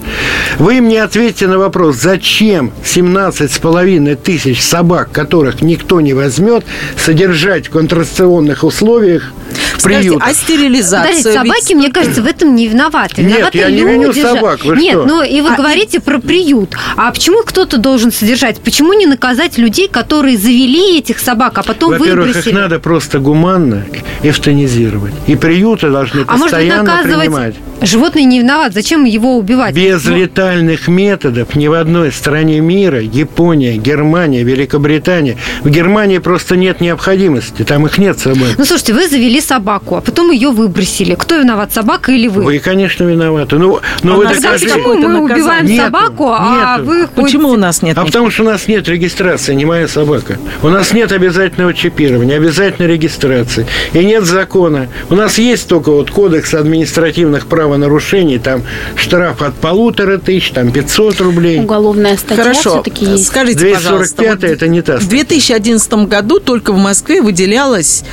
Вы 0.57 0.81
мне 0.81 1.03
ответьте 1.03 1.48
на 1.48 1.57
вопрос, 1.57 1.98
зачем 1.98 2.71
17,5 2.83 4.15
тысяч 4.15 4.62
собак, 4.62 5.12
которых 5.12 5.62
никто 5.62 6.01
не 6.01 6.13
возьмет, 6.13 6.65
содержать 6.98 7.67
в 7.67 7.71
контрацепционных 7.71 8.63
условиях 8.63 9.31
Скажите, 9.77 10.17
а 10.19 10.33
стерилизация? 10.33 11.07
Подождите, 11.07 11.33
собаки, 11.33 11.67
ведь... 11.69 11.75
мне 11.75 11.91
кажется, 11.91 12.21
в 12.21 12.27
этом 12.27 12.55
не 12.55 12.67
виноваты. 12.67 13.21
виноваты 13.21 13.57
Нет, 13.57 13.65
я 13.65 13.71
не 13.71 13.83
виню 13.83 14.13
собак, 14.13 14.65
вы 14.65 14.75
Нет, 14.75 14.93
что? 14.93 15.05
ну 15.05 15.24
и 15.24 15.41
вы 15.41 15.50
а... 15.50 15.55
говорите 15.57 16.00
про 16.00 16.19
приют. 16.19 16.75
А 16.98 17.12
почему 17.12 17.43
кто-то 17.43 17.77
должен 17.77 18.12
содержать? 18.12 18.59
Почему 18.59 18.93
не 18.93 19.05
наказать 19.05 19.57
людей, 19.57 19.88
которые 19.88 20.38
завели 20.38 20.98
этих 20.98 21.19
собак, 21.19 21.57
а 21.57 21.63
потом 21.63 21.91
Во-первых, 21.91 22.27
выбросили? 22.27 22.50
их 22.50 22.55
надо 22.55 22.79
просто 22.79 23.19
гуманно 23.19 23.86
эвтанизировать. 24.21 25.13
И 25.27 25.35
приюты 25.35 25.89
должны 25.89 26.21
а 26.21 26.38
постоянно 26.38 26.91
может 26.91 27.05
быть, 27.05 27.15
принимать. 27.15 27.55
Животное 27.81 28.24
не 28.24 28.39
виноват. 28.39 28.74
Зачем 28.74 29.05
его 29.05 29.38
убивать? 29.38 29.74
Без 29.74 30.05
ну... 30.05 30.17
летальных 30.17 30.88
методов 30.88 31.55
ни 31.55 31.67
в 31.67 31.74
одной 31.74 32.12
стране 32.12 32.59
мира, 32.59 33.00
Япония, 33.00 33.77
Германия, 33.77 34.44
Великобритания, 34.44 35.37
в 35.63 35.70
Германии 35.70 36.18
просто 36.18 36.55
нет 36.57 36.81
необходимости. 36.81 37.63
Там 37.63 37.85
их 37.85 37.98
нет 37.98 38.20
собак. 38.20 38.50
Ну, 38.57 38.65
слушайте, 38.65 38.94
вы 38.94 39.07
завели 39.07 39.42
собаку, 39.42 39.96
а 39.96 40.01
потом 40.01 40.31
ее 40.31 40.51
выбросили. 40.51 41.15
Кто 41.15 41.37
виноват, 41.37 41.74
собака 41.74 42.11
или 42.11 42.27
вы? 42.27 42.44
Вы, 42.44 42.59
конечно, 42.59 43.03
виноваты. 43.03 43.57
Ну, 43.57 43.79
ну 44.03 44.13
а 44.13 44.15
вы 44.18 44.24
докажите. 44.27 44.74
Почему 44.74 44.96
мы 44.96 45.24
убиваем 45.24 45.65
нету, 45.65 45.83
собаку, 45.83 46.31
а 46.31 46.77
нету. 46.77 46.89
вы 46.89 47.07
Почему 47.07 47.50
у 47.50 47.57
нас 47.57 47.81
нет? 47.81 47.98
А 47.98 48.05
потому 48.05 48.29
что 48.29 48.44
у 48.44 48.46
нас 48.46 48.68
нет 48.68 48.87
регистрации, 48.87 49.53
не 49.53 49.65
моя 49.65 49.87
собака. 49.87 50.37
У 50.61 50.70
нас 50.70 50.94
нет 50.94 51.11
обязательного 51.11 51.74
чипирования, 51.74 52.35
обязательной 52.35 52.89
регистрации. 52.89 53.65
И 53.94 54.03
нет 54.03 54.25
закона. 54.25 54.87
У 55.09 55.15
нас 55.15 55.37
есть 55.37 55.68
только 55.68 55.92
вот 55.92 56.11
кодекс 56.11 56.53
административных 56.53 57.48
правонарушений, 57.70 58.40
там 58.40 58.64
штраф 58.96 59.42
от 59.42 59.53
полутора 59.55 60.18
тысяч, 60.18 60.51
там 60.51 60.72
500 60.72 61.22
рублей. 61.22 61.60
Уголовная 61.60 62.18
статья 62.18 62.44
Хорошо. 62.44 62.70
все-таки 62.72 63.05
есть. 63.05 63.27
Скажите, 63.27 63.60
245 63.60 63.84
пожалуйста, 63.84 64.24
вот 64.24 64.44
это 64.44 64.68
не 64.68 64.82
та 64.82 64.94
статья. 64.94 65.08
В 65.08 65.10
2011 65.10 65.94
году 66.08 66.40
только 66.40 66.74
в 66.74 66.77
Москве 66.77 67.22
выделялось 67.22 68.03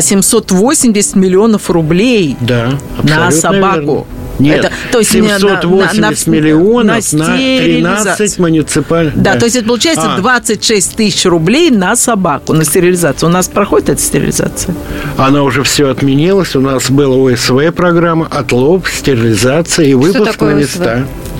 780 0.00 1.14
а, 1.14 1.18
миллионов 1.18 1.68
рублей 1.70 2.36
да, 2.40 2.78
на 3.02 3.30
собаку. 3.30 3.76
Верно. 3.76 4.21
Нет, 4.42 4.64
это, 4.64 4.72
то 4.90 4.98
есть 4.98 5.12
780 5.12 5.98
на, 5.98 6.10
на, 6.10 6.36
миллионов 6.36 7.12
на, 7.12 7.28
на 7.28 7.36
13 7.36 8.38
муниципальных. 8.38 9.14
Да, 9.16 9.34
да, 9.34 9.40
то 9.40 9.44
есть 9.46 9.56
это 9.56 9.66
получается 9.66 10.14
а. 10.14 10.18
26 10.18 10.96
тысяч 10.96 11.24
рублей 11.26 11.70
на 11.70 11.96
собаку, 11.96 12.52
на 12.52 12.64
стерилизацию. 12.64 13.28
У 13.28 13.32
нас 13.32 13.48
проходит 13.48 13.90
эта 13.90 14.02
стерилизация? 14.02 14.74
Она 15.16 15.42
уже 15.42 15.62
все 15.62 15.88
отменилась. 15.88 16.54
У 16.56 16.60
нас 16.60 16.90
была 16.90 17.16
ОСВ 17.16 17.72
программа, 17.74 18.26
отлов, 18.26 18.88
стерилизация 18.88 19.86
и 19.86 19.94
выпуск 19.94 20.40
на 20.40 20.54
места. 20.54 20.94
ОСВ– 20.94 21.08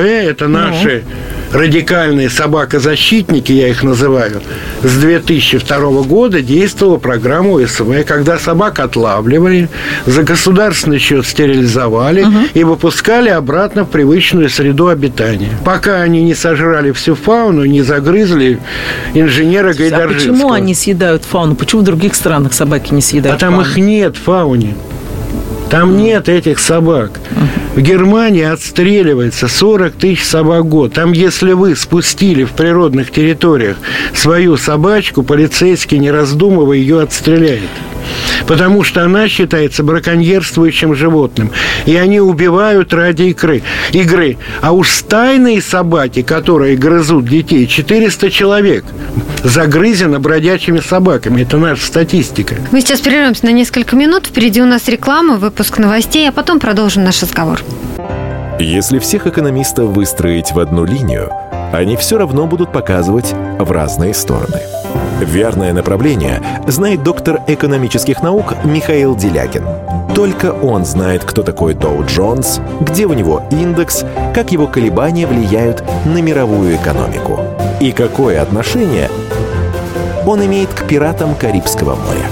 это 0.00 0.48
наши 0.48 1.04
ну 1.04 1.38
радикальные 1.52 2.30
собакозащитники, 2.30 3.52
я 3.52 3.68
их 3.68 3.82
называю, 3.82 4.40
с 4.82 4.96
2002 4.96 6.02
года 6.02 6.42
действовала 6.42 6.96
программа 6.96 7.66
СВ, 7.66 8.04
когда 8.04 8.38
собак 8.38 8.80
отлавливали, 8.80 9.68
за 10.06 10.22
государственный 10.22 10.98
счет 10.98 11.26
стерилизовали 11.26 12.22
угу. 12.22 12.38
и 12.54 12.64
выпускали 12.64 13.28
обратно 13.28 13.84
в 13.84 13.90
привычную 13.90 14.48
среду 14.48 14.88
обитания. 14.88 15.50
Пока 15.64 16.02
они 16.02 16.22
не 16.22 16.34
сожрали 16.34 16.92
всю 16.92 17.14
фауну, 17.14 17.64
не 17.64 17.82
загрызли 17.82 18.58
инженера 19.14 19.72
Гайдаржинского. 19.72 20.10
А 20.10 20.14
почему 20.14 20.52
они 20.52 20.74
съедают 20.74 21.24
фауну? 21.24 21.54
Почему 21.54 21.82
в 21.82 21.84
других 21.84 22.14
странах 22.14 22.52
собаки 22.52 22.92
не 22.92 23.00
съедают 23.00 23.36
А 23.36 23.40
там 23.40 23.54
фауну? 23.54 23.68
их 23.68 23.76
нет 23.76 24.16
в 24.16 24.22
фауне. 24.22 24.74
Там 25.70 25.98
нет 25.98 26.28
этих 26.30 26.58
собак. 26.58 27.20
В 27.74 27.80
Германии 27.80 28.42
отстреливается 28.42 29.48
40 29.48 29.92
тысяч 29.92 30.24
собак 30.24 30.64
в 30.64 30.68
год. 30.68 30.94
Там, 30.94 31.12
если 31.12 31.52
вы 31.52 31.76
спустили 31.76 32.44
в 32.44 32.52
природных 32.52 33.10
территориях 33.10 33.76
свою 34.14 34.56
собачку, 34.56 35.22
полицейский, 35.22 35.98
не 35.98 36.10
раздумывая, 36.10 36.78
ее 36.78 37.02
отстреляет 37.02 37.68
потому 38.46 38.84
что 38.84 39.04
она 39.04 39.28
считается 39.28 39.82
браконьерствующим 39.82 40.94
животным. 40.94 41.50
И 41.86 41.96
они 41.96 42.20
убивают 42.20 42.92
ради 42.94 43.24
игры. 43.24 43.62
игры. 43.92 44.38
А 44.60 44.72
уж 44.72 44.90
стайные 44.90 45.62
собаки, 45.62 46.22
которые 46.22 46.76
грызут 46.76 47.26
детей, 47.26 47.66
400 47.66 48.30
человек 48.30 48.84
загрызено 49.44 50.18
бродячими 50.18 50.80
собаками. 50.80 51.42
Это 51.42 51.58
наша 51.58 51.86
статистика. 51.86 52.56
Мы 52.72 52.80
сейчас 52.80 53.00
прервемся 53.00 53.46
на 53.46 53.50
несколько 53.50 53.96
минут. 53.96 54.26
Впереди 54.26 54.60
у 54.60 54.66
нас 54.66 54.88
реклама, 54.88 55.36
выпуск 55.36 55.78
новостей, 55.78 56.28
а 56.28 56.32
потом 56.32 56.58
продолжим 56.58 57.04
наш 57.04 57.22
разговор. 57.22 57.60
Если 58.58 58.98
всех 58.98 59.26
экономистов 59.26 59.90
выстроить 59.90 60.52
в 60.52 60.58
одну 60.58 60.84
линию, 60.84 61.30
они 61.72 61.96
все 61.96 62.18
равно 62.18 62.46
будут 62.46 62.72
показывать 62.72 63.34
в 63.58 63.70
разные 63.70 64.14
стороны– 64.14 64.60
Верное 65.20 65.72
направление 65.72 66.40
знает 66.66 67.02
доктор 67.02 67.40
экономических 67.48 68.22
наук 68.22 68.54
Михаил 68.64 69.16
Делякин. 69.16 69.64
Только 70.14 70.52
он 70.52 70.84
знает, 70.84 71.24
кто 71.24 71.42
такой 71.42 71.74
Доу 71.74 72.04
Джонс, 72.04 72.60
где 72.80 73.06
у 73.06 73.12
него 73.12 73.42
индекс, 73.50 74.04
как 74.34 74.52
его 74.52 74.66
колебания 74.66 75.26
влияют 75.26 75.82
на 76.04 76.22
мировую 76.22 76.76
экономику 76.76 77.40
и 77.80 77.92
какое 77.92 78.40
отношение 78.40 79.08
он 80.26 80.44
имеет 80.44 80.68
к 80.68 80.86
пиратам 80.86 81.34
Карибского 81.34 81.96
моря. 81.96 82.26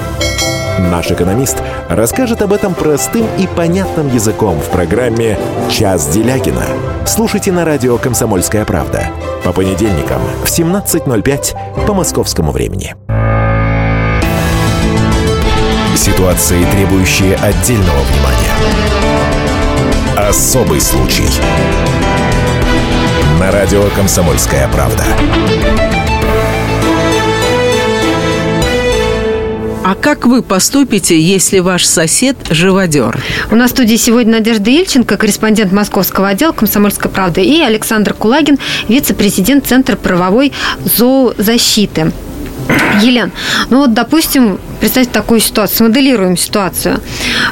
Наш 0.78 1.10
экономист 1.10 1.62
расскажет 1.88 2.42
об 2.42 2.52
этом 2.52 2.74
простым 2.74 3.26
и 3.38 3.46
понятным 3.46 4.12
языком 4.12 4.60
в 4.60 4.68
программе 4.68 5.38
«Час 5.70 6.08
Делягина». 6.08 6.66
Слушайте 7.06 7.50
на 7.50 7.64
радио 7.64 7.96
«Комсомольская 7.96 8.64
правда» 8.64 9.08
по 9.42 9.52
понедельникам 9.52 10.20
в 10.42 10.46
17.05 10.46 11.86
по 11.86 11.94
московскому 11.94 12.52
времени. 12.52 12.94
Ситуации, 15.96 16.62
требующие 16.72 17.36
отдельного 17.36 18.00
внимания. 18.00 18.52
Особый 20.28 20.80
случай. 20.80 21.28
На 23.40 23.50
радио 23.50 23.82
«Комсомольская 23.96 24.68
правда». 24.68 25.04
А 29.87 29.94
как 29.94 30.27
вы 30.27 30.42
поступите, 30.42 31.16
если 31.16 31.61
ваш 31.61 31.85
сосед 31.85 32.37
живодер? 32.51 33.22
У 33.53 33.55
нас 33.55 33.70
в 33.70 33.75
студии 33.75 33.94
сегодня 33.94 34.38
Надежда 34.38 34.68
Ильченко, 34.68 35.16
корреспондент 35.16 35.70
московского 35.70 36.27
отдела 36.27 36.51
«Комсомольской 36.51 37.09
правды», 37.09 37.44
и 37.44 37.61
Александр 37.61 38.12
Кулагин, 38.12 38.59
вице-президент 38.88 39.64
Центра 39.64 39.94
правовой 39.94 40.53
зоозащиты. 40.85 42.11
Елен, 43.01 43.31
ну 43.70 43.83
вот, 43.83 43.94
допустим, 43.94 44.59
представьте 44.81 45.12
такую 45.12 45.38
ситуацию, 45.38 45.77
смоделируем 45.77 46.37
ситуацию. 46.37 46.99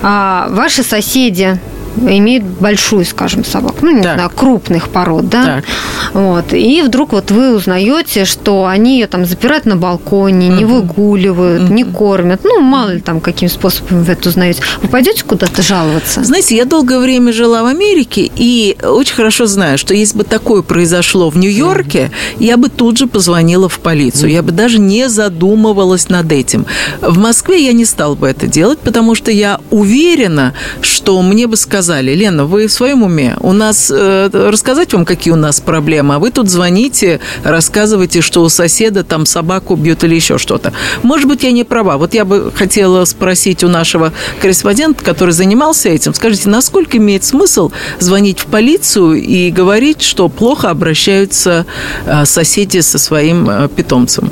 А, 0.02 0.48
ваши 0.50 0.82
соседи 0.82 1.60
имеют 1.96 2.44
большую, 2.44 3.04
скажем, 3.04 3.44
собаку, 3.44 3.78
ну, 3.82 3.90
не 3.90 4.02
так. 4.02 4.14
знаю, 4.14 4.30
крупных 4.30 4.88
пород, 4.88 5.28
да? 5.28 5.44
Так. 5.44 5.64
Вот. 6.12 6.52
И 6.52 6.82
вдруг 6.82 7.12
вот 7.12 7.30
вы 7.30 7.54
узнаете, 7.54 8.24
что 8.24 8.66
они 8.66 8.94
ее 9.00 9.06
там 9.06 9.24
запирают 9.24 9.64
на 9.64 9.76
балконе, 9.76 10.48
угу. 10.48 10.56
не 10.56 10.64
выгуливают, 10.64 11.64
угу. 11.64 11.72
не 11.72 11.84
кормят. 11.84 12.40
Ну, 12.44 12.60
мало 12.60 12.90
ли 12.90 13.00
там 13.00 13.20
каким 13.20 13.48
способом 13.48 14.04
вы 14.04 14.12
это 14.12 14.28
узнаете. 14.28 14.62
Вы 14.82 14.88
пойдете 14.88 15.24
куда-то 15.24 15.62
жаловаться? 15.62 16.24
Знаете, 16.24 16.56
я 16.56 16.64
долгое 16.64 16.98
время 16.98 17.32
жила 17.32 17.62
в 17.62 17.66
Америке 17.66 18.30
и 18.36 18.76
очень 18.82 19.14
хорошо 19.14 19.46
знаю, 19.46 19.78
что 19.78 19.94
если 19.94 20.18
бы 20.18 20.24
такое 20.24 20.62
произошло 20.62 21.30
в 21.30 21.36
Нью-Йорке, 21.36 22.10
я 22.38 22.56
бы 22.56 22.68
тут 22.68 22.98
же 22.98 23.06
позвонила 23.06 23.68
в 23.68 23.78
полицию. 23.78 24.30
Я 24.30 24.42
бы 24.42 24.52
даже 24.52 24.78
не 24.78 25.08
задумывалась 25.08 26.08
над 26.08 26.32
этим. 26.32 26.66
В 27.00 27.18
Москве 27.18 27.64
я 27.64 27.72
не 27.72 27.84
стала 27.84 28.14
бы 28.14 28.28
это 28.28 28.46
делать, 28.46 28.78
потому 28.78 29.14
что 29.14 29.30
я 29.30 29.60
уверена, 29.70 30.54
что 30.80 31.20
мне 31.22 31.46
бы 31.46 31.56
сказали, 31.56 31.83
сказали, 31.84 32.14
Лена, 32.14 32.46
вы 32.46 32.66
в 32.66 32.72
своем 32.72 33.02
уме? 33.02 33.36
У 33.40 33.52
нас 33.52 33.92
э, 33.94 34.30
рассказать 34.32 34.94
вам, 34.94 35.04
какие 35.04 35.34
у 35.34 35.36
нас 35.36 35.60
проблемы, 35.60 36.14
а 36.14 36.18
вы 36.18 36.30
тут 36.30 36.48
звоните, 36.48 37.20
рассказываете, 37.42 38.22
что 38.22 38.42
у 38.42 38.48
соседа 38.48 39.04
там 39.04 39.26
собаку 39.26 39.76
бьют 39.76 40.02
или 40.02 40.14
еще 40.14 40.38
что-то. 40.38 40.72
Может 41.02 41.28
быть, 41.28 41.42
я 41.42 41.52
не 41.52 41.62
права. 41.62 41.98
Вот 41.98 42.14
я 42.14 42.24
бы 42.24 42.50
хотела 42.54 43.04
спросить 43.04 43.62
у 43.64 43.68
нашего 43.68 44.14
корреспондента, 44.40 45.04
который 45.04 45.32
занимался 45.32 45.90
этим, 45.90 46.14
скажите, 46.14 46.48
насколько 46.48 46.96
имеет 46.96 47.22
смысл 47.22 47.70
звонить 47.98 48.40
в 48.40 48.46
полицию 48.46 49.22
и 49.22 49.50
говорить, 49.50 50.00
что 50.00 50.30
плохо 50.30 50.70
обращаются 50.70 51.66
э, 52.06 52.24
соседи 52.24 52.80
со 52.80 52.98
своим 52.98 53.50
э, 53.50 53.68
питомцем? 53.68 54.30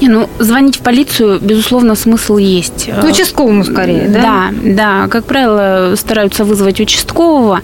Не, 0.00 0.08
ну, 0.08 0.28
звонить 0.40 0.78
в 0.78 0.80
полицию, 0.80 1.38
безусловно, 1.40 1.94
смысл 1.94 2.38
есть. 2.38 2.90
Ну, 3.00 3.08
участковому 3.08 3.62
скорее, 3.62 4.08
да? 4.08 4.20
Да, 4.20 4.50
да. 4.64 5.08
Как 5.08 5.26
правило, 5.26 5.94
стараются 5.96 6.44
вызвать 6.44 6.80
участкового, 6.88 7.60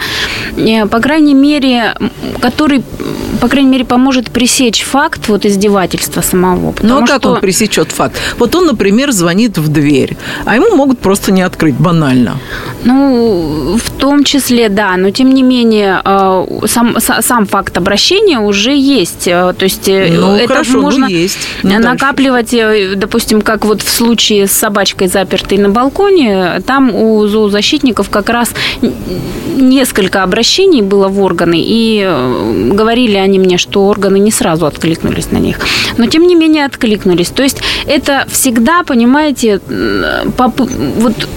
э, 0.57 0.87
по 0.87 1.01
крайней 1.01 1.35
мере, 1.35 1.95
который, 2.41 2.83
по 3.45 3.49
крайней 3.49 3.69
мере, 3.69 3.85
поможет 3.85 4.31
пресечь 4.31 4.83
факт 4.85 5.29
вот 5.29 5.45
издевательства 5.45 6.23
самого. 6.23 6.75
Ну, 6.81 6.97
а 6.97 7.07
как 7.07 7.21
что... 7.21 7.33
он 7.33 7.41
пресечет 7.41 7.93
факт? 7.93 8.17
Вот 8.39 8.55
он, 8.55 8.65
например, 8.65 9.13
звонит 9.13 9.59
в 9.59 9.69
дверь, 9.69 10.17
а 10.47 10.55
ему 10.55 10.75
могут 10.75 10.99
просто 10.99 11.31
не 11.31 11.43
открыть, 11.43 11.75
банально. 11.75 12.39
Ну, 12.85 13.77
в 13.77 13.91
том 14.01 14.25
числе, 14.25 14.71
да, 14.71 14.97
но 14.97 15.11
тем 15.11 15.35
не 15.35 15.43
менее, 15.43 16.01
э, 16.03 16.67
сам, 16.67 16.97
сам 17.01 17.45
факт 17.45 17.77
обращения 17.77 18.39
уже 18.39 18.75
есть. 18.75 19.29
Э, 19.29 19.53
то 19.53 19.65
есть 19.65 19.89
ну, 19.89 20.37
это 20.37 20.49
хорошо, 20.49 20.73
ну, 20.73 20.81
можно 20.81 21.07
ну, 21.07 21.13
есть. 21.13 21.47
Ну, 21.63 21.79
накапливать, 21.81 22.53
дальше. 22.53 22.97
допустим, 22.97 23.43
как 23.43 23.67
вот 23.67 23.83
в 23.83 23.91
случае 23.91 24.47
с 24.47 24.53
собачкой, 24.53 25.09
запертой 25.09 25.59
на 25.59 25.69
балконе, 25.69 26.63
там 26.67 26.95
у 26.95 27.27
зоозащитников 27.27 28.09
как 28.09 28.31
раз 28.31 28.55
несколько 29.57 30.23
обращений 30.23 30.81
было 30.81 31.09
в 31.09 31.21
органы, 31.21 31.59
и 31.59 32.03
э, 32.07 32.71
говорили 32.73 33.17
они 33.17 33.34
мне, 33.39 33.59
что 33.59 33.87
органы 33.87 34.19
не 34.19 34.31
сразу 34.31 34.67
откликнулись 34.67 35.31
на 35.31 35.39
них. 35.39 35.59
Но, 35.99 36.07
тем 36.07 36.27
не 36.27 36.35
менее, 36.35 36.65
откликнулись. 36.65 37.29
То 37.29 37.43
есть 37.43 37.59
это 37.87 38.27
всегда, 38.31 38.83
понимаете, 38.83 39.61
вот 39.67 41.29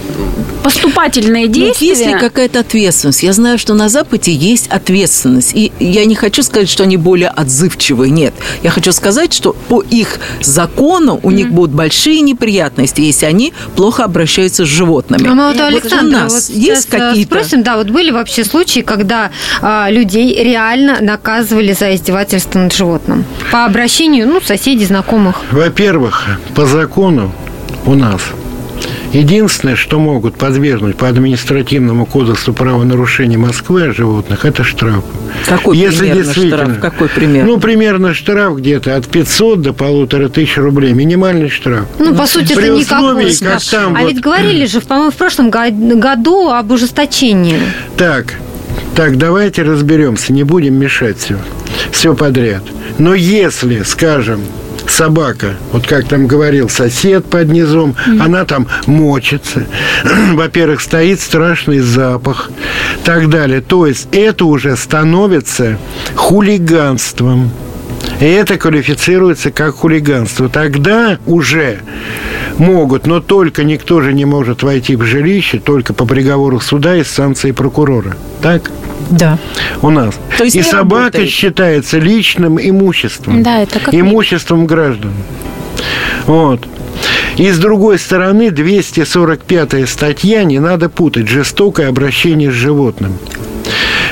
поступательные 0.63 1.47
действия. 1.47 1.87
Но 1.87 1.99
есть 1.99 2.07
ли 2.07 2.19
какая-то 2.19 2.59
ответственность? 2.59 3.23
Я 3.23 3.33
знаю, 3.33 3.57
что 3.57 3.73
на 3.73 3.89
Западе 3.89 4.31
есть 4.31 4.67
ответственность. 4.67 5.51
И 5.53 5.71
я 5.79 6.05
не 6.05 6.15
хочу 6.15 6.43
сказать, 6.43 6.69
что 6.69 6.83
они 6.83 6.97
более 6.97 7.29
отзывчивые. 7.29 8.11
Нет. 8.11 8.33
Я 8.63 8.69
хочу 8.69 8.91
сказать, 8.91 9.33
что 9.33 9.53
по 9.53 9.81
их 9.81 10.19
закону 10.41 11.19
у 11.23 11.29
mm-hmm. 11.29 11.33
них 11.33 11.51
будут 11.51 11.75
большие 11.75 12.21
неприятности, 12.21 13.01
если 13.01 13.25
они 13.25 13.53
плохо 13.75 14.03
обращаются 14.03 14.65
с 14.65 14.67
животными. 14.67 15.27
А 15.29 15.33
мы 15.33 15.47
вот, 15.47 15.59
Александр, 15.59 16.05
у 16.05 16.19
нас 16.19 16.49
вот 16.49 16.57
есть 16.57 16.89
какие-то... 16.89 17.27
Спросим, 17.27 17.63
да, 17.63 17.77
вот 17.77 17.89
были 17.89 18.11
вообще 18.11 18.43
случаи, 18.43 18.81
когда 18.81 19.31
а, 19.61 19.89
людей 19.89 20.43
реально 20.43 20.97
наказывали 21.01 21.73
за 21.77 21.95
издевательство 21.95 22.59
над 22.59 22.73
животным? 22.73 23.25
По 23.51 23.65
обращению, 23.65 24.27
ну, 24.27 24.41
соседей, 24.41 24.85
знакомых. 24.85 25.41
Во-первых, 25.51 26.27
по 26.55 26.65
закону 26.65 27.31
у 27.85 27.95
нас 27.95 28.21
Единственное, 29.13 29.75
что 29.75 29.99
могут 29.99 30.35
подвергнуть 30.35 30.97
по 30.97 31.07
административному 31.07 32.05
кодексу 32.05 32.53
правонарушений 32.53 33.37
Москвы 33.37 33.87
о 33.87 33.93
животных, 33.93 34.45
это 34.45 34.63
штраф. 34.63 35.03
Какой 35.47 35.77
Если 35.77 35.99
примерно 35.99 36.23
действительно, 36.23 36.63
штраф? 36.65 36.79
Какой 36.81 37.09
пример? 37.09 37.45
Ну, 37.45 37.57
примерно 37.57 38.13
штраф 38.13 38.57
где-то 38.57 38.95
от 38.95 39.07
500 39.07 39.61
до 39.61 39.73
полутора 39.73 40.29
тысяч 40.29 40.57
рублей. 40.57 40.93
Минимальный 40.93 41.49
штраф. 41.49 41.85
Ну, 41.99 42.15
по 42.15 42.27
сути, 42.27 42.53
При 42.53 42.65
это 42.65 42.75
никакой 42.75 43.31
штраф. 43.31 43.63
Там 43.69 43.95
а 43.95 44.01
вот... 44.01 44.09
ведь 44.09 44.19
говорили 44.19 44.65
же, 44.65 44.81
по-моему, 44.81 45.11
в 45.11 45.15
прошлом 45.15 45.49
году 45.49 46.49
об 46.49 46.71
ужесточении. 46.71 47.59
Так, 47.97 48.35
так, 48.95 49.17
давайте 49.17 49.63
разберемся, 49.63 50.33
не 50.33 50.43
будем 50.43 50.75
мешать 50.75 51.17
все, 51.19 51.37
все 51.91 52.15
подряд. 52.15 52.63
Но 52.97 53.13
если, 53.13 53.83
скажем, 53.83 54.41
собака, 54.89 55.55
вот 55.71 55.85
как 55.85 56.07
там 56.07 56.27
говорил 56.27 56.69
сосед 56.69 57.25
под 57.25 57.49
низом, 57.49 57.91
mm-hmm. 57.91 58.21
она 58.21 58.45
там 58.45 58.67
мочится. 58.85 59.65
Во-первых, 60.33 60.81
стоит 60.81 61.19
страшный 61.19 61.79
запах, 61.79 62.49
так 63.03 63.29
далее. 63.29 63.61
То 63.61 63.85
есть 63.85 64.07
это 64.11 64.45
уже 64.45 64.75
становится 64.75 65.77
хулиганством. 66.15 67.51
И 68.19 68.25
это 68.25 68.57
квалифицируется 68.57 69.51
как 69.51 69.75
хулиганство. 69.75 70.49
Тогда 70.49 71.19
уже 71.25 71.81
могут, 72.59 73.07
но 73.07 73.19
только 73.19 73.63
никто 73.63 74.01
же 74.01 74.13
не 74.13 74.25
может 74.25 74.63
войти 74.63 74.95
в 74.95 75.03
жилище 75.03 75.59
только 75.59 75.93
по 75.93 76.05
приговору 76.05 76.59
суда 76.59 76.95
и 76.97 77.03
санкции 77.03 77.51
прокурора. 77.51 78.15
Так? 78.41 78.71
Да. 79.09 79.37
У 79.81 79.89
нас. 79.89 80.15
То 80.37 80.43
есть 80.43 80.55
и 80.55 80.61
собака 80.61 81.05
работает. 81.05 81.29
считается 81.29 81.99
личным 81.99 82.59
имуществом. 82.59 83.43
Да, 83.43 83.61
это 83.61 83.79
как 83.79 83.93
имуществом 83.93 84.65
граждан. 84.65 85.13
Вот. 86.25 86.67
И 87.37 87.51
с 87.51 87.59
другой 87.59 87.99
стороны, 87.99 88.49
245 88.49 89.87
статья, 89.87 90.43
не 90.43 90.59
надо 90.59 90.89
путать, 90.89 91.27
жестокое 91.27 91.87
обращение 91.87 92.51
с 92.51 92.55
животным. 92.55 93.13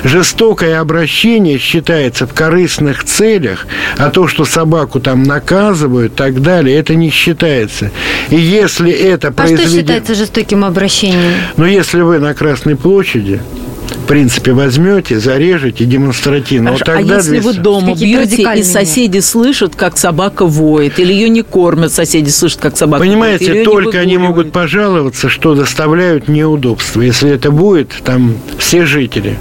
Жестокое 0.06 0.80
обращение 0.80 1.58
считается 1.58 2.28
в 2.28 2.34
корыстных 2.34 3.04
целях, 3.04 3.66
а 3.98 4.12
то, 4.12 4.28
что 4.28 4.46
собаку 4.46 5.00
там 5.00 5.24
наказывают 5.24 6.14
и 6.14 6.16
так 6.16 6.44
далее, 6.44 6.78
это 6.78 6.94
не 6.94 7.10
считается. 7.10 7.90
И 8.30 8.36
если 8.36 8.92
это 8.92 9.30
а 9.30 9.32
произведено... 9.32 9.68
что 9.68 9.78
считается 9.80 10.14
жестоким 10.14 10.64
обращением? 10.64 11.34
Ну, 11.58 11.66
если 11.66 12.02
вы 12.02 12.20
на 12.20 12.36
Красной 12.36 12.76
площади 12.76 13.42
в 13.88 14.08
принципе, 14.08 14.52
возьмете, 14.52 15.20
зарежете 15.20 15.86
демонстративно. 15.86 16.74
Хорошо, 16.74 16.86
вот 16.86 16.96
тогда 16.98 17.16
а 17.16 17.18
если 17.18 17.40
200... 17.40 17.46
вы 17.46 17.54
дома 17.64 17.96
бьете, 17.96 18.60
и 18.60 18.64
соседи 18.64 19.20
слышат, 19.20 19.76
как 19.76 19.98
собака 19.98 20.46
воет, 20.46 21.00
или 21.00 21.12
ее 21.12 21.30
не 21.30 21.42
кормят, 21.42 21.92
соседи 21.92 22.30
слышат, 22.30 22.60
как 22.60 22.78
собака 22.78 23.04
Понимаете, 23.04 23.52
воет, 23.52 23.66
только 23.66 24.00
они 24.00 24.20
могут 24.20 24.52
пожаловаться, 24.52 25.30
что 25.30 25.56
доставляют 25.56 26.28
неудобства. 26.28 27.02
Если 27.02 27.32
это 27.32 27.50
будет, 27.50 27.94
там 28.04 28.36
все 28.60 28.86
жители 28.86 29.38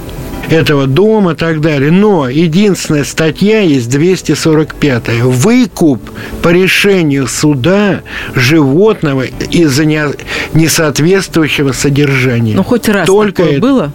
этого 0.49 0.87
дома 0.87 1.33
и 1.33 1.35
так 1.35 1.61
далее. 1.61 1.91
Но 1.91 2.29
единственная 2.29 3.03
статья 3.03 3.61
есть 3.61 3.89
245 3.89 5.21
Выкуп 5.23 6.01
по 6.41 6.49
решению 6.49 7.27
суда 7.27 8.01
животного 8.35 9.23
из-за 9.23 9.85
несоответствующего 10.53 11.71
содержания. 11.71 12.55
Ну, 12.55 12.63
хоть 12.63 12.87
раз 12.89 13.07
Только 13.07 13.43
такое 13.43 13.57
это. 13.57 13.61
было? 13.61 13.93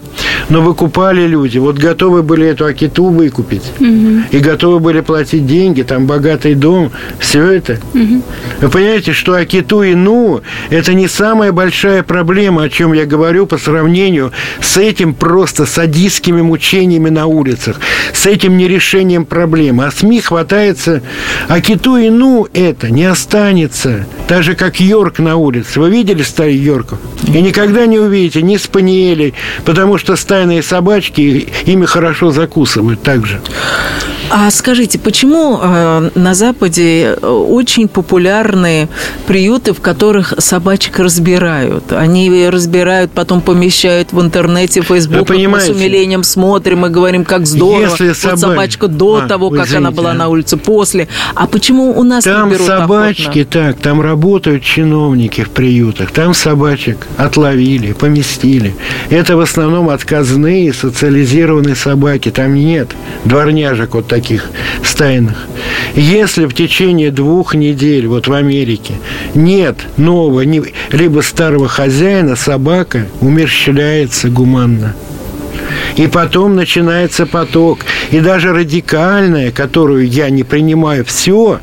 Но 0.49 0.61
выкупали 0.61 1.27
люди. 1.27 1.57
Вот 1.57 1.77
готовы 1.77 2.23
были 2.23 2.47
эту 2.47 2.65
акиту 2.65 3.05
выкупить. 3.05 3.63
Угу. 3.79 4.23
И 4.31 4.39
готовы 4.39 4.79
были 4.79 5.01
платить 5.01 5.45
деньги, 5.45 5.81
там 5.83 6.07
богатый 6.07 6.55
дом, 6.55 6.91
все 7.19 7.45
это. 7.45 7.79
Угу. 7.93 8.21
Вы 8.61 8.69
понимаете, 8.69 9.13
что 9.13 9.33
акиту 9.33 9.83
и 9.83 9.95
ну– 9.95 10.41
это 10.69 10.93
не 10.93 11.07
самая 11.07 11.51
большая 11.51 12.03
проблема, 12.03 12.63
о 12.63 12.69
чем 12.69 12.93
я 12.93 13.05
говорю 13.05 13.45
по 13.45 13.57
сравнению 13.57 14.31
с 14.59 14.77
этим 14.77 15.13
просто 15.13 15.65
садистскими 15.65 16.40
мучениями 16.41 17.09
на 17.09 17.25
улицах, 17.25 17.79
с 18.13 18.25
этим 18.25 18.57
нерешением 18.57 19.25
проблемы. 19.25 19.85
А 19.85 19.91
СМИ 19.91 20.21
хватается, 20.21 21.01
а 21.47 21.61
киту 21.61 21.97
и 21.97 22.09
ну 22.09 22.47
это 22.53 22.89
не 22.89 23.05
останется. 23.05 24.05
Так 24.27 24.43
же, 24.43 24.55
как 24.55 24.79
Йорк 24.79 25.19
на 25.19 25.35
улице. 25.35 25.79
Вы 25.79 25.89
видели 25.89 26.23
стаи 26.23 26.55
Йорков? 26.55 26.99
И 27.27 27.41
никогда 27.41 27.85
не 27.85 27.99
увидите 27.99 28.41
ни 28.41 28.57
спаниелей, 28.57 29.33
потому 29.65 29.97
что 29.97 30.15
стайные 30.15 30.63
собачки 30.63 31.49
ими 31.65 31.85
хорошо 31.85 32.31
закусывают 32.31 33.01
также. 33.01 33.41
А 34.33 34.49
скажите, 34.49 34.97
почему 34.97 35.59
э, 35.61 36.09
на 36.15 36.33
Западе 36.33 37.17
очень 37.21 37.89
популярны 37.89 38.87
приюты, 39.27 39.73
в 39.73 39.81
которых 39.81 40.33
собачек 40.37 40.99
разбирают? 40.99 41.91
Они 41.91 42.47
разбирают, 42.47 43.11
потом 43.11 43.41
помещают 43.41 44.13
в 44.13 44.21
интернете, 44.21 44.81
в 44.81 44.89
мы 45.47 45.59
с 45.59 45.69
умилением 45.69 46.23
смотрим 46.31 46.85
и 46.85 46.89
говорим, 46.89 47.25
как 47.25 47.45
здорово. 47.45 47.81
Если 47.81 48.07
вот 48.07 48.17
собач... 48.17 48.39
собачка 48.39 48.87
до 48.87 49.15
а, 49.17 49.27
того, 49.27 49.49
как 49.49 49.67
извините, 49.67 49.77
она 49.77 49.91
была 49.91 50.11
а. 50.11 50.13
на 50.13 50.27
улице, 50.29 50.57
после. 50.57 51.07
А 51.35 51.47
почему 51.47 51.97
у 51.97 52.03
нас 52.03 52.23
там 52.23 52.49
не 52.49 52.55
берут 52.55 52.67
собачки, 52.67 53.39
охотно? 53.39 53.45
так, 53.45 53.77
там 53.77 54.01
работают 54.01 54.63
чиновники 54.63 55.43
в 55.43 55.49
приютах, 55.49 56.11
там 56.11 56.33
собачек 56.33 57.07
отловили, 57.17 57.93
поместили. 57.93 58.75
Это 59.09 59.37
в 59.37 59.41
основном 59.41 59.89
отказные 59.89 60.73
социализированные 60.73 61.75
собаки, 61.75 62.31
там 62.31 62.55
нет 62.55 62.95
дворняжек 63.25 63.93
вот 63.93 64.07
таких 64.07 64.31
таких 64.31 64.49
стайных. 64.83 65.47
Если 65.95 66.45
в 66.45 66.53
течение 66.53 67.11
двух 67.11 67.55
недель 67.55 68.07
вот 68.07 68.27
в 68.27 68.33
Америке 68.33 68.93
нет 69.35 69.77
нового, 69.97 70.41
либо 70.91 71.21
старого 71.21 71.67
хозяина, 71.67 72.35
собака 72.35 73.07
умерщвляется 73.19 74.29
гуманно. 74.29 74.95
И 75.95 76.07
потом 76.07 76.55
начинается 76.55 77.25
поток. 77.25 77.79
И 78.11 78.19
даже 78.19 78.53
радикальная, 78.53 79.51
которую 79.51 80.07
я 80.07 80.29
не 80.29 80.43
принимаю 80.43 81.05
все, 81.05 81.59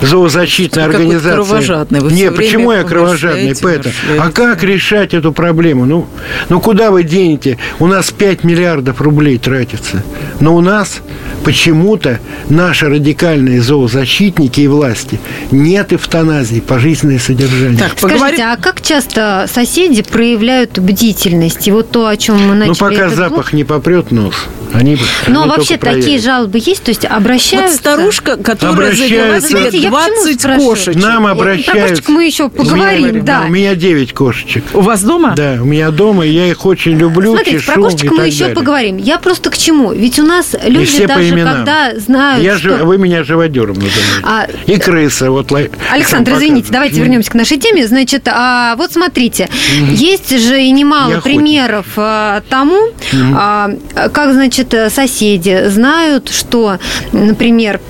зоозащитная 0.00 0.86
организация. 0.86 1.34
Кровожадный. 1.34 2.00
Вы 2.00 2.12
не, 2.12 2.30
почему 2.30 2.72
я 2.72 2.82
кровожадный? 2.82 3.54
Поэтому. 3.60 3.94
А 4.18 4.30
как 4.30 4.62
решать 4.62 5.14
эту 5.14 5.32
проблему? 5.32 5.84
Ну, 5.84 6.06
ну 6.48 6.60
куда 6.60 6.90
вы 6.90 7.02
денете? 7.02 7.58
У 7.78 7.86
нас 7.86 8.10
5 8.10 8.44
миллиардов 8.44 9.00
рублей 9.00 9.38
тратится. 9.38 10.02
Но 10.40 10.54
у 10.56 10.60
нас 10.60 11.00
почему-то 11.44 12.20
наши 12.48 12.88
радикальные 12.88 13.60
зоозащитники 13.60 14.60
и 14.60 14.68
власти 14.68 15.18
нет 15.50 15.92
эвтаназии, 15.92 16.60
пожизненное 16.60 17.18
содержание. 17.18 17.78
Так, 17.78 17.92
Скажите, 17.96 18.42
а 18.42 18.56
как 18.56 18.80
часто 18.80 19.46
соседи 19.52 20.02
проявляют 20.02 20.78
бдительность? 20.78 21.66
И 21.68 21.72
вот 21.72 21.90
то, 21.90 22.06
о 22.06 22.16
чем 22.16 22.36
мы 22.48 22.54
начали. 22.54 22.68
Ну, 22.68 22.74
пока 22.74 23.08
запах 23.08 23.51
не 23.52 23.64
попрет 23.64 24.10
нос. 24.10 24.34
Они 24.74 24.98
Но 25.26 25.46
вообще 25.46 25.76
такие 25.76 26.18
жалобы 26.18 26.58
есть, 26.58 26.82
то 26.82 26.90
есть 26.90 27.04
обращаются. 27.04 27.72
Вот 27.72 27.80
старушка, 27.80 28.36
которая 28.36 28.94
завела 28.94 29.40
себе 29.40 29.88
20 29.88 30.42
кошечек. 30.42 30.94
Нам 30.96 31.26
обращаются. 31.26 31.72
Про 31.72 31.80
кошечек 31.80 32.08
мы 32.08 32.24
еще 32.24 32.48
поговорим, 32.48 33.04
у 33.04 33.12
меня, 33.12 33.22
да. 33.22 33.42
У 33.46 33.50
меня 33.50 33.74
9 33.74 34.12
кошечек. 34.12 34.64
У 34.72 34.80
вас 34.80 35.02
дома? 35.02 35.34
Да, 35.36 35.58
у 35.60 35.64
меня 35.64 35.90
дома, 35.90 36.24
и 36.26 36.30
я 36.30 36.46
их 36.46 36.64
очень 36.64 36.96
люблю, 36.96 37.32
Смотрите, 37.34 37.58
чешу 37.58 37.72
про 37.72 37.82
кошечек 37.82 38.12
мы 38.12 38.26
еще 38.26 38.38
далее. 38.40 38.54
поговорим. 38.54 38.96
Я 38.96 39.18
просто 39.18 39.50
к 39.50 39.58
чему? 39.58 39.92
Ведь 39.92 40.18
у 40.18 40.24
нас 40.24 40.54
люди 40.62 41.06
даже 41.06 41.30
когда 41.36 41.92
знают, 41.96 42.42
я 42.42 42.58
что... 42.58 42.82
Вы 42.82 42.98
меня 42.98 43.24
живодером 43.24 43.74
называете. 43.74 44.02
А... 44.22 44.46
И 44.66 44.76
крыса. 44.78 45.30
Вот, 45.30 45.52
Александр, 45.90 46.32
извините, 46.32 46.68
давайте 46.70 47.00
вернемся 47.00 47.30
к 47.30 47.34
нашей 47.34 47.58
теме. 47.58 47.86
Значит, 47.86 48.26
а, 48.28 48.74
вот 48.76 48.92
смотрите, 48.92 49.48
есть 49.90 50.30
же 50.38 50.62
и 50.62 50.70
немало 50.70 51.20
примеров 51.20 51.86
а, 51.96 52.42
тому, 52.48 52.90
а, 53.44 53.70
как, 54.12 54.34
значит, 54.34 54.72
соседи 54.90 55.68
знают, 55.68 56.28
что, 56.28 56.78
например, 57.10 57.80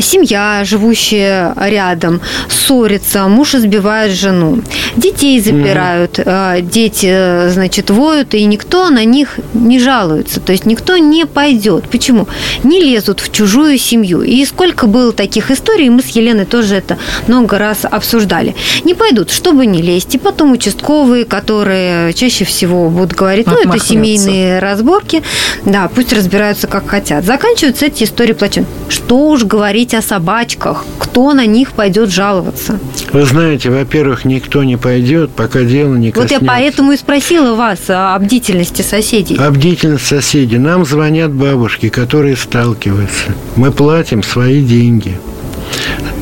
семья, 0.00 0.62
живущая 0.64 1.54
рядом, 1.56 2.20
ссорится, 2.48 3.26
муж 3.28 3.54
избивает 3.54 4.12
жену, 4.12 4.62
детей 4.96 5.40
запирают, 5.40 6.18
mm-hmm. 6.18 6.60
дети, 6.62 7.50
значит, 7.50 7.90
воют, 7.90 8.34
и 8.34 8.44
никто 8.44 8.88
на 8.90 9.04
них 9.04 9.38
не 9.52 9.80
жалуется. 9.80 10.40
То 10.40 10.52
есть 10.52 10.66
никто 10.66 10.96
не 10.96 11.26
пойдет. 11.26 11.88
Почему? 11.90 12.28
Не 12.62 12.80
лезут 12.80 13.20
в 13.20 13.32
чужую 13.32 13.78
семью. 13.78 14.22
И 14.22 14.44
сколько 14.44 14.86
было 14.86 15.12
таких 15.12 15.50
историй, 15.50 15.88
мы 15.88 16.02
с 16.02 16.08
Еленой 16.10 16.44
тоже 16.44 16.76
это 16.76 16.98
много 17.26 17.58
раз 17.58 17.84
обсуждали. 17.84 18.54
Не 18.84 18.94
пойдут, 18.94 19.30
чтобы 19.30 19.66
не 19.66 19.82
лезть. 19.82 20.14
И 20.14 20.18
потом 20.18 20.52
участковые, 20.52 21.24
которые 21.24 22.12
чаще 22.12 22.44
всего 22.44 22.88
будут 22.88 23.14
говорить, 23.14 23.46
ну, 23.46 23.58
это 23.58 23.78
семейные 23.78 24.60
разборки, 24.60 25.22
да, 25.64 25.90
пусть 25.92 26.12
разбираются 26.12 26.66
как 26.68 26.88
хотят. 26.88 27.24
Заканчиваются 27.24 27.86
эти 27.86 28.04
истории 28.04 28.32
плачем. 28.32 28.66
Что 28.88 29.28
уж 29.28 29.44
говорить 29.44 29.63
говорить 29.64 29.94
о 29.94 30.02
собачках? 30.02 30.84
Кто 30.98 31.32
на 31.32 31.46
них 31.46 31.72
пойдет 31.72 32.10
жаловаться? 32.10 32.78
Вы 33.14 33.24
знаете, 33.24 33.70
во-первых, 33.70 34.26
никто 34.26 34.62
не 34.62 34.76
пойдет, 34.76 35.30
пока 35.30 35.62
дело 35.62 35.94
не 35.94 36.10
коснется. 36.10 36.34
Вот 36.34 36.42
я 36.42 36.46
поэтому 36.46 36.92
и 36.92 36.98
спросила 36.98 37.54
вас 37.54 37.78
о 37.88 38.18
бдительности 38.18 38.82
соседей. 38.82 39.36
О 39.38 39.50
бдительности 39.50 40.16
соседей. 40.16 40.58
Нам 40.58 40.84
звонят 40.84 41.32
бабушки, 41.32 41.88
которые 41.88 42.36
сталкиваются. 42.36 43.32
Мы 43.56 43.72
платим 43.72 44.22
свои 44.22 44.62
деньги 44.62 45.18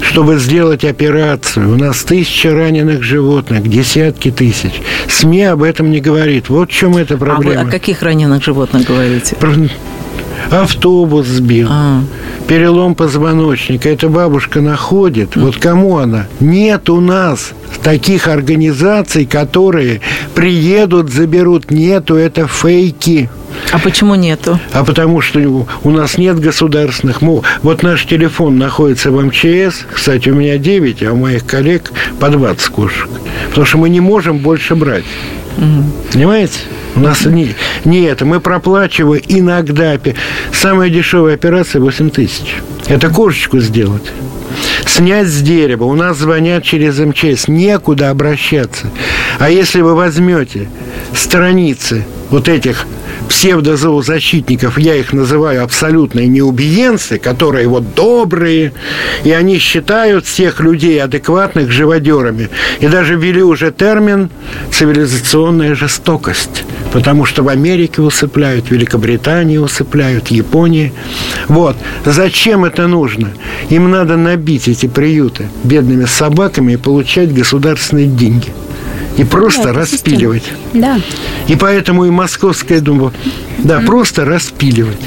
чтобы 0.01 0.39
сделать 0.39 0.85
операцию. 0.85 1.73
У 1.73 1.77
нас 1.77 2.05
тысячи 2.05 2.47
раненых 2.47 3.03
животных, 3.03 3.67
десятки 3.67 4.31
тысяч. 4.31 4.73
СМИ 5.09 5.45
об 5.45 5.63
этом 5.63 5.91
не 5.91 6.01
говорит. 6.01 6.51
Вот 6.51 6.71
в 6.71 6.75
чем 6.75 6.99
эта 6.99 7.17
проблема. 7.17 7.61
А 7.61 7.65
вы 7.65 7.69
о 7.69 7.73
каких 7.73 8.03
раненых 8.03 8.45
животных 8.45 8.87
говорите? 8.87 9.37
Автобус 10.51 11.27
сбил, 11.27 11.69
а. 11.71 12.01
перелом 12.47 12.95
позвоночника. 12.95 13.89
Эта 13.89 14.09
бабушка 14.09 14.61
находит. 14.61 15.37
Вот 15.37 15.57
кому 15.57 15.99
она? 15.99 16.27
Нет 16.41 16.91
у 16.91 17.01
нас 17.01 17.53
таких 17.83 18.29
организаций, 18.29 19.27
которые 19.27 20.01
приедут, 20.35 21.11
заберут. 21.11 21.71
Нету, 21.71 22.15
это 22.17 22.47
фейки. 22.47 23.29
А 23.73 23.79
почему 23.79 24.15
нету? 24.15 24.59
А 24.73 24.85
потому 24.85 25.21
что 25.21 25.67
у 25.85 25.91
нас 25.91 26.19
нет 26.19 26.39
государственных. 26.39 27.21
Вот 27.23 27.83
наш 27.83 28.07
телефон 28.07 28.59
находится 28.59 29.11
в 29.11 29.23
МЧС. 29.23 29.87
Кстати, 29.93 30.29
у 30.31 30.35
меня 30.35 30.59
9, 30.59 31.03
а 31.03 31.13
у 31.13 31.17
моих 31.17 31.47
коллег 31.47 31.93
по 32.19 32.29
20 32.29 32.67
кошек. 32.69 33.09
Потому 33.49 33.67
что 33.67 33.79
мы 33.79 33.89
не 33.89 34.01
можем 34.01 34.39
больше 34.39 34.75
брать. 34.75 35.05
Угу. 35.59 36.13
Понимаете? 36.13 36.59
У 36.95 37.01
нас 37.01 37.25
не, 37.25 37.55
не 37.85 38.03
это. 38.03 38.25
Мы 38.25 38.41
проплачиваем 38.41 39.23
иногда. 39.29 39.99
Самая 40.53 40.91
дешевая 40.91 41.35
операция 41.35 41.81
8 41.81 42.11
тысяч. 42.11 42.57
Это 42.87 43.09
кошечку 43.09 43.59
сделать. 43.61 44.13
Снять 44.87 45.29
с 45.29 45.41
дерева. 45.41 45.85
У 45.85 45.95
нас 45.95 46.19
звонят 46.19 46.65
через 46.65 46.99
МЧС. 46.99 47.49
Некуда 47.49 48.11
обращаться. 48.11 48.91
А 49.39 49.51
если 49.51 49.81
вы 49.81 49.95
возьмете 49.95 50.69
страницы 51.15 52.05
вот 52.31 52.49
этих 52.49 52.87
псевдозоозащитников, 53.29 54.79
я 54.79 54.95
их 54.95 55.13
называю 55.13 55.65
абсолютные 55.65 56.27
неубиенцы, 56.29 57.19
которые 57.19 57.69
вот 57.69 57.95
добрые, 57.95 58.73
и 59.25 59.31
они 59.31 59.59
считают 59.59 60.27
всех 60.27 60.61
людей 60.61 61.03
адекватных 61.03 61.71
живодерами. 61.71 62.51
И 62.81 62.89
даже 62.89 63.17
ввели 63.17 63.43
уже 63.43 63.71
термин 63.71 64.31
«цивилизационная 64.71 65.75
жестокость», 65.75 66.65
потому 66.93 67.25
что 67.25 67.43
в 67.43 67.49
Америке 67.49 68.03
усыпляют, 68.03 68.67
в 68.67 68.71
Великобритании 68.71 69.59
усыпляют, 69.59 70.29
в 70.29 70.31
Японии. 70.31 70.93
Вот. 71.49 71.77
Зачем 72.05 72.65
это 72.65 72.87
нужно? 72.87 73.31
Им 73.71 73.91
надо 73.91 74.17
набить 74.17 74.69
эти 74.69 74.87
приюты 74.87 75.49
бедными 75.65 76.05
собаками 76.05 76.73
и 76.73 76.77
получать 76.77 77.33
государственные 77.33 78.07
деньги– 78.07 78.49
и 79.17 79.25
просто 79.25 79.65
да, 79.65 79.73
распиливать. 79.73 80.45
Да. 80.73 81.01
И 81.49 81.57
поэтому 81.57 82.05
и 82.05 82.11
Московская 82.11 82.81
дума, 82.81 83.13
да, 83.59 83.81
mm 83.81 83.87
просто 83.87 84.25
распиливать. 84.25 84.99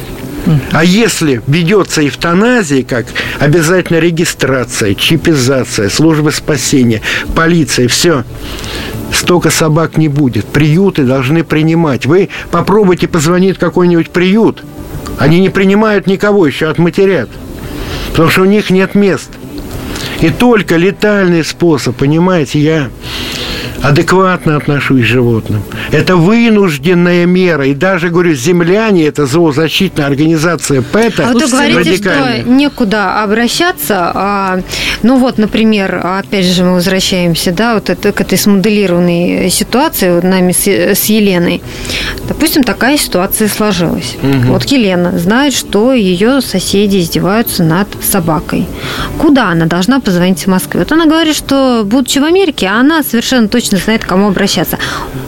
А 0.71 0.83
если 0.83 1.41
ведется 1.47 2.07
эвтаназия, 2.07 2.83
как 2.83 3.07
обязательно 3.39 3.97
регистрация, 3.97 4.93
чипизация, 4.93 5.89
служба 5.89 6.29
спасения, 6.29 7.01
полиция, 7.35 7.87
все, 7.87 8.23
столько 9.11 9.49
собак 9.49 9.97
не 9.97 10.07
будет. 10.07 10.45
Приюты 10.45 11.03
должны 11.03 11.43
принимать. 11.43 12.05
Вы 12.05 12.29
попробуйте 12.51 13.07
позвонить 13.07 13.57
в 13.57 13.59
какой-нибудь 13.59 14.11
приют. 14.11 14.63
Они 15.17 15.39
не 15.39 15.49
принимают 15.49 16.07
никого, 16.07 16.45
еще 16.45 16.69
отматерят. 16.69 17.29
Потому 18.11 18.29
что 18.29 18.41
у 18.41 18.45
них 18.45 18.69
нет 18.69 18.95
мест. 18.95 19.29
И 20.21 20.29
только 20.29 20.77
летальный 20.77 21.43
способ, 21.43 21.95
понимаете, 21.95 22.59
я 22.59 22.89
адекватно 23.81 24.57
отношусь 24.57 25.03
к 25.03 25.05
животным. 25.05 25.61
Это 25.91 26.15
вынужденная 26.15 27.25
мера. 27.25 27.67
И 27.67 27.73
даже, 27.73 28.09
говорю, 28.09 28.33
земляне, 28.33 29.05
это 29.05 29.25
зоозащитная 29.25 30.07
организация 30.07 30.81
ПЭТа. 30.81 31.27
А 31.29 31.33
вот 31.33 31.43
вы 31.43 31.69
говорите, 31.69 31.97
что 31.97 32.43
некуда 32.45 33.21
обращаться. 33.21 34.11
А, 34.13 34.59
ну 35.03 35.17
вот, 35.17 35.37
например, 35.37 36.01
опять 36.03 36.45
же 36.45 36.63
мы 36.63 36.75
возвращаемся 36.75 37.51
да, 37.51 37.75
вот 37.75 37.89
это, 37.89 38.11
к 38.11 38.21
этой 38.21 38.37
смоделированной 38.37 39.49
ситуации 39.49 40.13
вот 40.13 40.23
нами 40.23 40.51
с, 40.51 40.67
с 40.67 41.05
Еленой. 41.05 41.61
Допустим, 42.27 42.63
такая 42.63 42.97
ситуация 42.97 43.47
сложилась. 43.47 44.15
Угу. 44.21 44.53
Вот 44.53 44.63
Елена 44.65 45.17
знает, 45.19 45.53
что 45.53 45.93
ее 45.93 46.41
соседи 46.41 46.97
издеваются 46.97 47.63
над 47.63 47.87
собакой. 48.01 48.65
Куда 49.19 49.49
она 49.49 49.65
должна 49.65 49.99
позвонить 49.99 50.39
в 50.39 50.47
Москве? 50.47 50.79
Вот 50.79 50.91
она 50.91 51.05
говорит, 51.05 51.35
что 51.35 51.83
будучи 51.85 52.19
в 52.19 52.23
Америке, 52.23 52.67
она 52.67 53.03
совершенно 53.03 53.47
точно 53.47 53.65
точно 53.65 53.77
знает, 53.77 54.03
к 54.03 54.07
кому 54.07 54.27
обращаться. 54.27 54.77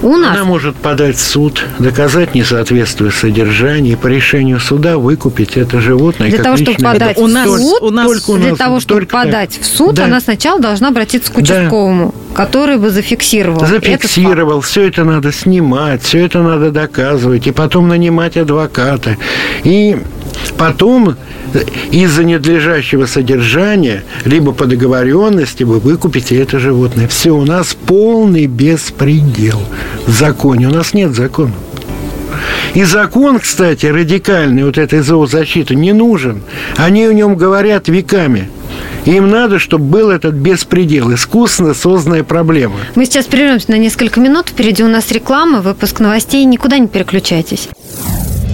У 0.02 0.16
нас... 0.16 0.38
Она 0.38 0.46
может 0.48 0.76
подать 0.78 1.18
в 1.18 1.20
суд, 1.20 1.64
доказать 1.78 2.34
несоответствие 2.34 3.12
содержания, 3.12 3.92
и 3.92 3.96
по 3.96 4.08
решению 4.08 4.60
суда 4.60 4.98
выкупить 4.98 5.58
это 5.58 5.82
животное. 5.82 6.30
Для 6.30 6.42
того, 6.42 6.58
чтобы 6.58 6.78
подать 6.78 7.18
у 7.18 7.28
нас, 7.28 7.48
суд, 7.48 7.82
у 7.82 7.90
нас, 7.92 8.08
только 8.08 8.30
у 8.32 8.38
нас, 8.38 8.48
для 8.48 8.56
того, 8.56 8.80
чтобы 8.80 9.06
подать 9.06 9.52
так. 9.52 9.62
в 9.62 9.66
суд, 9.66 9.96
да. 9.96 10.06
она 10.06 10.22
сначала 10.22 10.60
должна 10.60 10.88
обратиться 10.88 11.32
к 11.32 11.38
участковому, 11.38 12.16
да. 12.30 12.36
который 12.36 12.78
бы 12.78 12.90
зафиксировал. 12.90 13.66
Зафиксировал, 13.66 14.62
все 14.62 14.88
это 14.88 15.04
надо 15.04 15.32
снимать, 15.32 16.02
все 16.02 16.26
это 16.26 16.42
надо 16.42 16.72
доказывать, 16.72 17.46
и 17.46 17.52
потом 17.52 17.90
нанимать 17.90 18.38
адвоката. 18.38 19.18
И 19.64 19.98
потом 20.58 21.16
из-за 21.92 22.24
ненадлежащего 22.24 23.06
содержания, 23.06 24.04
либо 24.26 24.52
по 24.52 24.66
договоренности 24.66 25.64
вы 25.64 25.80
выкупите 25.80 26.36
это 26.38 26.60
животное. 26.60 27.08
Все, 27.08 27.32
у 27.32 27.46
нас 27.46 27.74
полный 27.74 28.48
беспредел 28.48 29.62
в 30.06 30.12
законе. 30.12 30.68
У 30.68 30.74
нас 30.74 30.94
нет 30.94 31.14
закона. 31.16 31.54
И 32.74 32.84
закон, 32.84 33.40
кстати, 33.40 33.86
радикальный, 33.88 34.64
вот 34.64 34.78
этой 34.78 35.00
зоозащиты, 35.00 35.76
не 35.76 35.94
нужен. 35.94 36.44
Они 36.76 37.06
о 37.06 37.14
нем 37.14 37.36
говорят 37.36 37.88
веками. 37.88 38.50
Им 39.06 39.30
надо, 39.30 39.58
чтобы 39.58 39.86
был 39.86 40.10
этот 40.10 40.36
беспредел, 40.36 41.14
искусственно 41.14 41.74
созданная 41.74 42.24
проблема. 42.24 42.76
Мы 42.96 43.06
сейчас 43.06 43.26
прервемся 43.26 43.72
на 43.72 43.78
несколько 43.78 44.20
минут. 44.20 44.50
Впереди 44.50 44.84
у 44.84 44.90
нас 44.90 45.12
реклама, 45.12 45.62
выпуск 45.62 46.02
новостей. 46.02 46.44
Никуда 46.44 46.78
не 46.78 46.88
переключайтесь. 46.88 47.70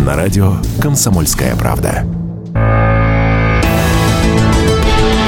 на 0.00 0.16
радио 0.16 0.54
«Комсомольская 0.80 1.54
правда». 1.56 2.06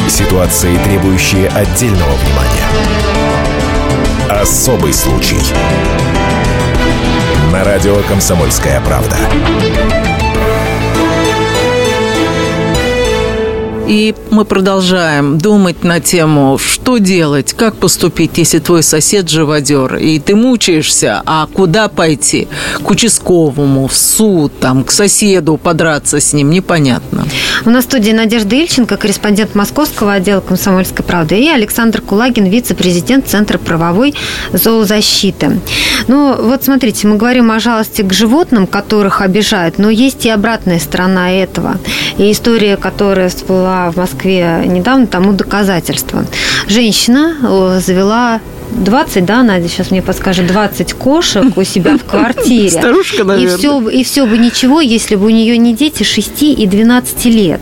Ситуации, 0.08 0.76
требующие 0.78 1.48
отдельного 1.48 2.12
внимания. 2.14 2.66
Особый 4.30 4.92
случай. 4.92 5.40
На 7.52 7.64
радио 7.64 7.96
«Комсомольская 8.08 8.80
правда». 8.80 9.16
И 13.86 14.14
мы 14.30 14.44
продолжаем 14.44 15.38
думать 15.38 15.82
на 15.82 16.00
тему, 16.00 16.56
что 16.58 16.98
делать, 16.98 17.52
как 17.52 17.74
поступить, 17.74 18.38
если 18.38 18.60
твой 18.60 18.82
сосед 18.82 19.28
живодер, 19.28 19.96
и 19.96 20.18
ты 20.20 20.36
мучаешься, 20.36 21.22
а 21.26 21.48
куда 21.52 21.88
пойти? 21.88 22.48
К 22.82 22.90
участковому, 22.90 23.88
в 23.88 23.94
суд, 23.94 24.52
там, 24.60 24.84
к 24.84 24.92
соседу 24.92 25.56
подраться 25.56 26.20
с 26.20 26.32
ним, 26.32 26.50
непонятно. 26.50 27.26
У 27.64 27.70
нас 27.70 27.84
в 27.84 27.88
студии 27.88 28.12
Надежда 28.12 28.54
Ильченко, 28.54 28.96
корреспондент 28.96 29.54
Московского 29.54 30.12
отдела 30.12 30.40
«Комсомольской 30.40 31.04
правды», 31.04 31.40
и 31.40 31.48
Александр 31.48 32.00
Кулагин, 32.00 32.46
вице-президент 32.46 33.26
Центра 33.26 33.58
правовой 33.58 34.14
зоозащиты. 34.52 35.60
Ну, 36.06 36.36
вот 36.40 36.64
смотрите, 36.64 37.08
мы 37.08 37.16
говорим 37.16 37.50
о 37.50 37.58
жалости 37.58 38.02
к 38.02 38.12
животным, 38.12 38.66
которых 38.66 39.20
обижают, 39.20 39.78
но 39.78 39.90
есть 39.90 40.24
и 40.24 40.30
обратная 40.30 40.78
сторона 40.78 41.32
этого. 41.32 41.78
И 42.18 42.30
история, 42.30 42.76
которая 42.76 43.28
всплыла 43.28 43.71
была 43.72 43.90
в 43.90 43.96
Москве 43.96 44.62
недавно 44.66 45.06
тому 45.06 45.32
доказательство. 45.32 46.24
Женщина 46.68 47.36
э, 47.42 47.80
завела 47.80 48.40
20, 48.72 49.24
да, 49.24 49.42
Надя 49.42 49.68
сейчас 49.68 49.90
мне 49.90 50.02
подскажет, 50.02 50.46
20 50.46 50.92
кошек 50.94 51.56
у 51.56 51.64
себя 51.64 51.96
в 51.96 52.04
квартире. 52.10 52.70
Старушка, 52.70 53.24
наверное. 53.24 53.54
И 53.54 53.58
все, 53.58 53.88
и 53.88 54.04
все 54.04 54.26
бы 54.26 54.38
ничего, 54.38 54.80
если 54.80 55.16
бы 55.16 55.26
у 55.26 55.30
нее 55.30 55.56
не 55.56 55.74
дети 55.74 56.02
6 56.02 56.42
и 56.42 56.66
12 56.66 57.24
лет. 57.26 57.60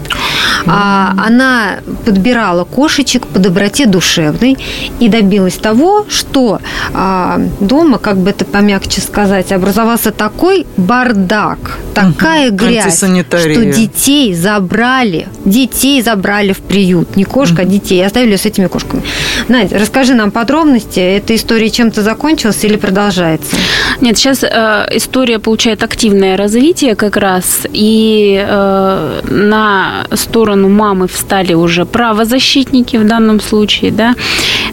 А 0.66 1.14
она 1.18 1.78
подбирала 2.04 2.64
кошечек 2.64 3.26
по 3.26 3.38
доброте 3.38 3.86
душевной 3.86 4.58
и 4.98 5.08
добилась 5.08 5.54
того, 5.54 6.06
что 6.08 6.60
а, 6.92 7.40
дома, 7.60 7.98
как 7.98 8.18
бы 8.18 8.30
это 8.30 8.44
помягче 8.44 9.00
сказать, 9.00 9.52
образовался 9.52 10.10
такой 10.10 10.66
бардак, 10.76 11.78
такая 11.94 12.50
грязь, 12.50 12.96
что 12.96 13.64
детей 13.64 14.34
забрали, 14.34 15.28
детей 15.44 16.02
забрали 16.02 16.52
в 16.52 16.58
приют, 16.58 17.16
не 17.16 17.24
кошка, 17.24 17.62
а 17.62 17.64
детей, 17.64 18.04
оставили 18.04 18.36
с 18.36 18.46
этими 18.46 18.66
кошками. 18.66 19.02
Надя, 19.48 19.78
расскажи 19.78 20.14
нам 20.14 20.30
подробности, 20.30 21.00
эта 21.00 21.34
история 21.34 21.70
чем-то 21.70 22.02
закончилась 22.02 22.64
или 22.64 22.76
продолжается? 22.76 23.56
Нет, 24.00 24.18
сейчас 24.18 24.42
э, 24.42 24.88
история 24.92 25.38
получает 25.38 25.82
активное 25.82 26.36
развитие 26.36 26.94
как 26.94 27.16
раз, 27.16 27.66
и 27.72 28.44
э, 28.46 29.20
на 29.28 30.06
сторону 30.14 30.49
мамы 30.56 31.06
встали 31.08 31.54
уже 31.54 31.84
правозащитники 31.84 32.96
в 32.96 33.06
данном 33.06 33.40
случае, 33.40 33.90
да, 33.90 34.14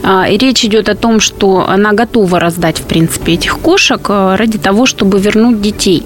э, 0.03 0.33
и 0.33 0.37
речь 0.37 0.65
идет 0.65 0.89
о 0.89 0.95
том, 0.95 1.19
что 1.19 1.65
она 1.67 1.93
готова 1.93 2.39
раздать, 2.39 2.79
в 2.79 2.83
принципе, 2.83 3.33
этих 3.33 3.57
кошек 3.59 4.01
э, 4.09 4.35
ради 4.35 4.57
того, 4.57 4.85
чтобы 4.85 5.19
вернуть 5.19 5.61
детей. 5.61 6.03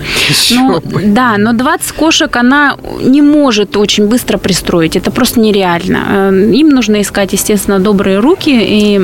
Но, 0.52 0.82
да, 1.06 1.38
но 1.38 1.54
20 1.54 1.92
кошек 1.94 2.36
она 2.36 2.78
не 3.02 3.22
может 3.22 3.78
очень 3.78 4.08
быстро 4.08 4.38
пристроить, 4.38 4.96
это 4.96 5.12
просто 5.12 5.40
нереально. 5.40 6.32
Э, 6.32 6.52
им 6.54 6.70
нужно 6.70 7.02
искать, 7.02 7.34
естественно, 7.34 7.80
добрые 7.80 8.20
руки, 8.20 8.52
и 8.52 8.98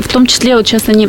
в 0.00 0.08
том 0.12 0.26
числе 0.26 0.56
вот 0.56 0.66
сейчас 0.66 0.88
они 0.88 1.08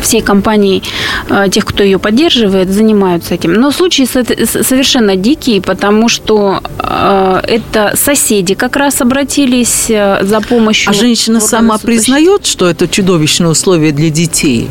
всей 0.00 0.20
компании, 0.20 0.82
э, 1.28 1.48
тех, 1.50 1.64
кто 1.64 1.82
ее 1.82 1.98
поддерживает, 1.98 2.70
занимаются 2.70 3.34
этим. 3.34 3.54
Но 3.54 3.70
случаи 3.72 4.04
совершенно 4.04 5.16
дикие, 5.16 5.60
потому 5.60 6.08
что 6.08 6.60
э, 6.78 7.40
это 7.46 7.94
соседи 7.96 8.54
как 8.54 8.76
раз 8.76 9.00
обратились 9.00 9.86
э, 9.88 10.18
за 10.22 10.40
помощью. 10.40 10.90
А 10.90 10.94
женщина 10.94 11.40
сама 11.40 11.78
признает, 11.78 12.46
что 12.46 12.68
это 12.68 12.86
чудовищное 12.88 13.48
условие 13.48 13.92
для 13.92 14.10
детей? 14.10 14.68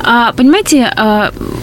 А, 0.00 0.32
понимаете, 0.32 0.90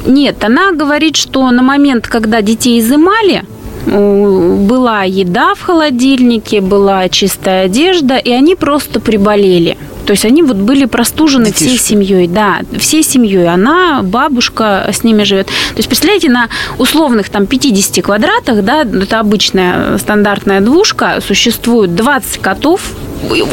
нет, 0.06 0.44
она 0.44 0.72
говорит, 0.72 1.16
что 1.16 1.50
на 1.52 1.62
момент, 1.62 2.08
когда 2.08 2.42
детей 2.42 2.80
изымали, 2.80 3.44
была 3.86 5.04
еда 5.04 5.54
в 5.56 5.62
холодильнике, 5.62 6.62
была 6.62 7.10
чистая 7.10 7.66
одежда, 7.66 8.18
и 8.18 8.32
они 8.32 8.56
просто 8.56 9.00
приболели. 9.00 9.78
То 10.06 10.12
есть 10.12 10.26
они 10.26 10.44
вот 10.44 10.58
были 10.58 10.86
простужены 10.86 11.46
Детишки. 11.46 11.66
всей 11.66 11.78
семьей, 11.78 12.28
да, 12.28 12.62
всей 12.78 13.04
семьей. 13.04 13.48
Она, 13.48 14.02
бабушка 14.04 14.90
с 14.92 15.04
ними 15.04 15.24
живет. 15.24 15.48
То 15.48 15.78
есть, 15.78 15.88
представляете, 15.88 16.30
на 16.30 16.50
условных 16.78 17.30
там 17.30 17.46
50 17.46 18.04
квадратах, 18.04 18.64
да, 18.64 18.82
это 18.82 19.20
обычная 19.20 19.98
стандартная 19.98 20.62
двушка, 20.62 21.20
существует 21.26 21.96
20 21.96 22.42
котов, 22.42 22.82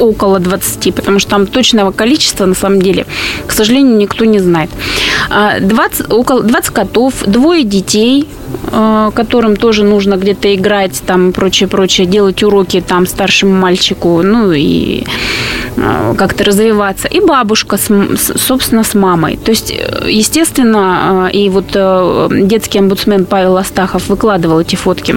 около 0.00 0.38
20, 0.38 0.94
потому 0.94 1.18
что 1.18 1.30
там 1.30 1.46
точного 1.46 1.92
количества, 1.92 2.46
на 2.46 2.54
самом 2.54 2.80
деле, 2.80 3.06
к 3.46 3.52
сожалению, 3.52 3.96
никто 3.96 4.24
не 4.24 4.38
знает. 4.38 4.70
20, 5.60 6.06
а, 6.08 6.14
около 6.14 6.42
20 6.42 6.70
котов, 6.72 7.14
двое 7.26 7.64
детей, 7.64 8.28
которым 9.14 9.56
тоже 9.56 9.84
нужно 9.84 10.16
где-то 10.16 10.54
играть, 10.54 11.02
там, 11.06 11.32
прочее, 11.32 11.68
прочее, 11.68 12.06
делать 12.06 12.42
уроки 12.42 12.82
там 12.86 13.06
старшему 13.06 13.52
мальчику, 13.52 14.22
ну 14.22 14.52
и 14.52 15.04
а, 15.76 16.14
как-то 16.14 16.44
развиваться. 16.44 17.08
И 17.08 17.20
бабушка, 17.20 17.76
с, 17.76 17.88
собственно, 18.36 18.84
с 18.84 18.94
мамой. 18.94 19.36
То 19.36 19.50
есть, 19.50 19.74
естественно, 20.06 21.30
и 21.32 21.48
вот 21.48 21.66
э, 21.74 22.28
детский 22.30 22.78
омбудсмен 22.78 23.26
Павел 23.26 23.56
Астахов 23.56 24.08
выкладывал 24.08 24.60
эти 24.60 24.76
фотки 24.76 25.16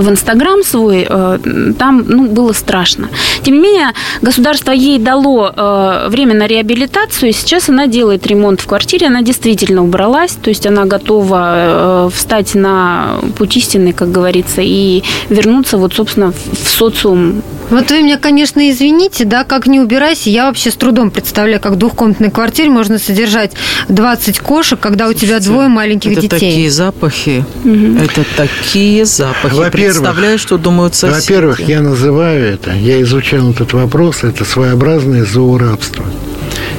в 0.00 0.08
Инстаграм 0.08 0.62
свой, 0.62 1.06
э, 1.08 1.38
там 1.78 2.04
ну, 2.06 2.28
было 2.28 2.52
страшно. 2.52 3.08
Тем 3.42 3.54
не 3.54 3.60
менее, 3.60 3.88
государство 4.20 4.72
ей 4.72 4.98
дало 4.98 5.52
э, 5.54 6.08
время 6.08 6.34
на 6.34 6.46
реабилитацию, 6.46 7.30
и 7.30 7.32
сейчас 7.32 7.68
она 7.68 7.86
делает 7.86 8.26
ремонт 8.26 8.60
в 8.60 8.66
квартире, 8.66 9.08
она 9.08 9.22
действительно 9.22 9.82
убралась, 9.82 10.32
то 10.32 10.50
есть 10.50 10.66
она 10.66 10.84
готова 10.84 12.06
э, 12.06 12.10
встать 12.14 12.54
на 12.54 13.20
путь 13.36 13.56
истины, 13.56 13.92
как 13.92 14.10
говорится, 14.10 14.62
и 14.62 15.02
вернуться 15.28 15.78
вот, 15.78 15.94
собственно, 15.94 16.32
в 16.32 16.68
социум 16.68 17.42
вот 17.72 17.90
вы 17.90 18.02
меня, 18.02 18.18
конечно, 18.18 18.70
извините, 18.70 19.24
да, 19.24 19.44
как 19.44 19.66
не 19.66 19.80
убирайся, 19.80 20.28
я 20.28 20.44
вообще 20.44 20.70
с 20.70 20.74
трудом 20.74 21.10
представляю, 21.10 21.58
как 21.58 21.72
в 21.72 21.76
двухкомнатной 21.76 22.30
квартире 22.30 22.68
можно 22.68 22.98
содержать 22.98 23.52
20 23.88 24.40
кошек, 24.40 24.78
когда 24.78 25.06
Слушайте, 25.06 25.24
у 25.24 25.28
тебя 25.28 25.40
двое 25.40 25.68
маленьких 25.68 26.12
это 26.12 26.20
детей. 26.20 26.36
Это 26.36 26.38
такие 26.38 26.70
запахи, 26.70 27.44
угу. 27.64 27.96
это 27.98 28.24
такие 28.36 29.06
запахи. 29.06 29.54
Во-первых, 29.82 30.02
Представляю, 30.02 30.38
что 30.38 30.58
думают 30.58 30.94
соседи. 30.94 31.32
Во-первых, 31.32 31.60
я 31.68 31.80
называю 31.80 32.44
это, 32.54 32.72
я 32.72 33.00
изучал 33.02 33.50
этот 33.50 33.72
вопрос, 33.72 34.22
это 34.22 34.44
своеобразное 34.44 35.24
зоорабство. 35.24 36.04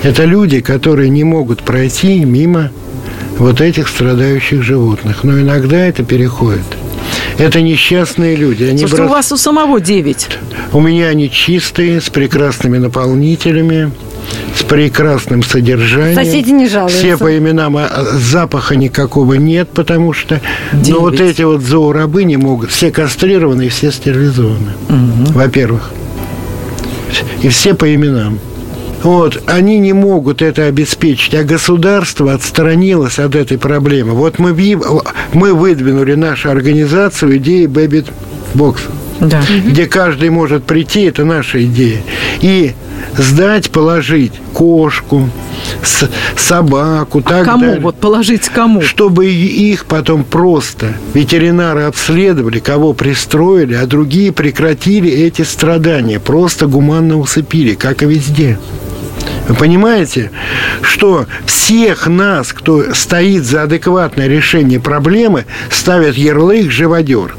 Это 0.03 0.25
люди, 0.25 0.61
которые 0.61 1.09
не 1.09 1.23
могут 1.23 1.63
пройти 1.63 2.23
мимо 2.25 2.71
вот 3.37 3.61
этих 3.61 3.87
страдающих 3.87 4.63
животных. 4.63 5.23
Но 5.23 5.39
иногда 5.39 5.77
это 5.77 6.03
переходит– 6.03 6.65
это 7.37 7.61
несчастные 7.61 8.35
люди. 8.35 8.63
Они 8.63 8.79
Слушайте, 8.79 9.03
брос... 9.03 9.09
у 9.09 9.13
вас 9.13 9.31
у 9.31 9.37
самого 9.37 9.79
9. 9.79 10.27
У 10.73 10.81
меня 10.81 11.07
они 11.07 11.29
чистые, 11.29 12.01
с 12.01 12.09
прекрасными 12.09 12.77
наполнителями 12.77 13.91
с 14.55 14.63
прекрасным 14.63 15.43
содержанием. 15.43 16.15
Соседи 16.15 16.51
не 16.51 16.67
жалуются. 16.67 16.99
Все 16.99 17.17
по 17.17 17.37
именам, 17.37 17.77
а 17.77 17.89
запаха 18.13 18.75
никакого 18.75 19.33
нет, 19.33 19.69
потому 19.69 20.13
что... 20.13 20.41
Но 20.71 20.99
вот 20.99 21.19
эти 21.19 21.41
вот 21.41 21.61
зоорабы 21.61 22.23
не 22.23 22.37
могут. 22.37 22.71
Все 22.71 22.91
кастрированы 22.91 23.67
и 23.67 23.69
все 23.69 23.91
стерилизованы. 23.91 24.73
Угу. 24.89 25.33
Во-первых. 25.33 25.91
И 27.41 27.49
все 27.49 27.73
по 27.73 27.93
именам. 27.93 28.39
Вот, 29.03 29.43
они 29.47 29.79
не 29.79 29.91
могут 29.91 30.41
это 30.41 30.65
обеспечить, 30.65 31.35
а 31.35 31.43
государство 31.43 32.33
отстранилось 32.33 33.19
от 33.19 33.35
этой 33.35 33.57
проблемы. 33.57 34.13
Вот 34.13 34.39
мы, 34.39 34.53
мы 35.33 35.53
выдвинули 35.53 36.13
нашу 36.15 36.49
организацию 36.49 37.35
идеи 37.37 37.65
Baby 37.65 38.07
Box. 38.53 38.77
Да. 39.19 39.41
Где 39.65 39.85
каждый 39.85 40.29
может 40.29 40.63
прийти, 40.65 41.03
это 41.03 41.23
наша 41.23 41.63
идея. 41.63 42.01
И 42.41 42.73
сдать, 43.17 43.69
положить 43.69 44.33
кошку, 44.53 45.29
с, 45.83 46.09
собаку, 46.35 47.19
а 47.19 47.29
так 47.29 47.45
кому? 47.45 47.65
далее. 47.65 47.79
Вот 47.79 47.95
положить 47.95 48.49
кому? 48.49 48.81
Чтобы 48.81 49.27
их 49.27 49.85
потом 49.85 50.23
просто 50.23 50.93
ветеринары 51.13 51.83
обследовали, 51.83 52.59
кого 52.59 52.93
пристроили, 52.93 53.75
а 53.75 53.85
другие 53.85 54.31
прекратили 54.31 55.09
эти 55.09 55.43
страдания, 55.43 56.19
просто 56.19 56.67
гуманно 56.67 57.17
усыпили, 57.17 57.75
как 57.75 58.03
и 58.03 58.05
везде. 58.05 58.57
Вы 59.47 59.55
понимаете, 59.55 60.31
что 60.81 61.25
всех 61.45 62.07
нас, 62.07 62.53
кто 62.53 62.93
стоит 62.93 63.43
за 63.43 63.63
адекватное 63.63 64.27
решение 64.27 64.79
проблемы, 64.79 65.45
ставят 65.69 66.15
ярлык 66.15 66.71
«живодер». 66.71 67.35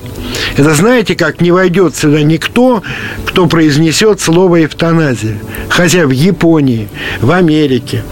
Это 0.56 0.74
знаете, 0.74 1.14
как 1.14 1.40
не 1.40 1.50
войдет 1.50 1.96
сюда 1.96 2.22
никто, 2.22 2.82
кто 3.24 3.46
произнесет 3.46 4.20
слово 4.20 4.64
«эвтаназия». 4.64 5.38
Хотя 5.68 6.06
в 6.06 6.10
Японии, 6.10 6.88
в 7.20 7.30
Америке 7.32 8.02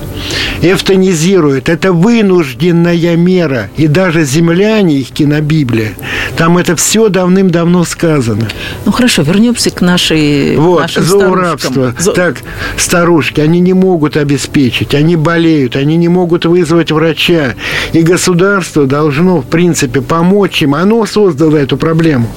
эвтанизируют. 0.63 1.69
Это 1.69 1.93
вынужденная 1.93 3.17
мера. 3.17 3.71
И 3.77 3.87
даже 3.87 4.25
земляне, 4.25 4.99
их 4.99 5.11
кинобиблия, 5.11 5.93
там 6.37 6.59
это 6.59 6.77
все 6.77 7.09
давным-давно 7.09 7.85
сказано. 7.85 8.49
Ну 8.85 8.93
хорошо, 8.93 9.23
вернемся 9.23 9.71
к 9.71 9.81
нашей 9.81 10.57
Вот, 10.57 10.83
нашим 10.83 11.05
зоорабство. 11.05 11.95
Зо... 11.99 12.13
Так, 12.13 12.37
старушки, 12.77 13.41
они 13.41 13.61
не 13.61 13.73
могут 13.73 14.17
обеспечить, 14.17 14.95
они 14.95 15.17
болеют, 15.17 15.77
они 15.77 15.97
не 15.97 16.09
могут 16.09 16.45
вызвать 16.45 16.91
врача. 16.91 17.55
И 17.93 18.03
государство 18.03 18.87
должно, 18.87 19.41
в 19.41 19.47
принципе, 19.47 20.01
помочь 20.01 20.63
им. 20.63 20.75
Оно 20.75 21.05
создало 21.07 21.57
эту 21.57 21.77
проблему. 21.77 22.29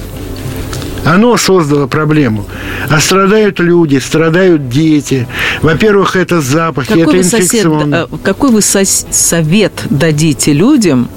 Оно 1.06 1.38
создало 1.38 1.86
проблему. 1.88 2.46
А 2.90 3.00
страдают 3.00 3.60
люди, 3.60 3.98
страдают 3.98 4.70
дети. 4.70 5.28
Во-первых, 5.62 6.16
это 6.16 6.42
запахи, 6.42 6.90
какой 6.90 7.04
это 7.04 7.18
инфекционно. 7.18 8.08
Сосед, 8.08 8.22
какой 8.24 8.52
вы 8.52 8.60
сос- 8.60 9.06
совет 9.12 9.72
дадите 9.90 10.52
людям, 10.52 11.08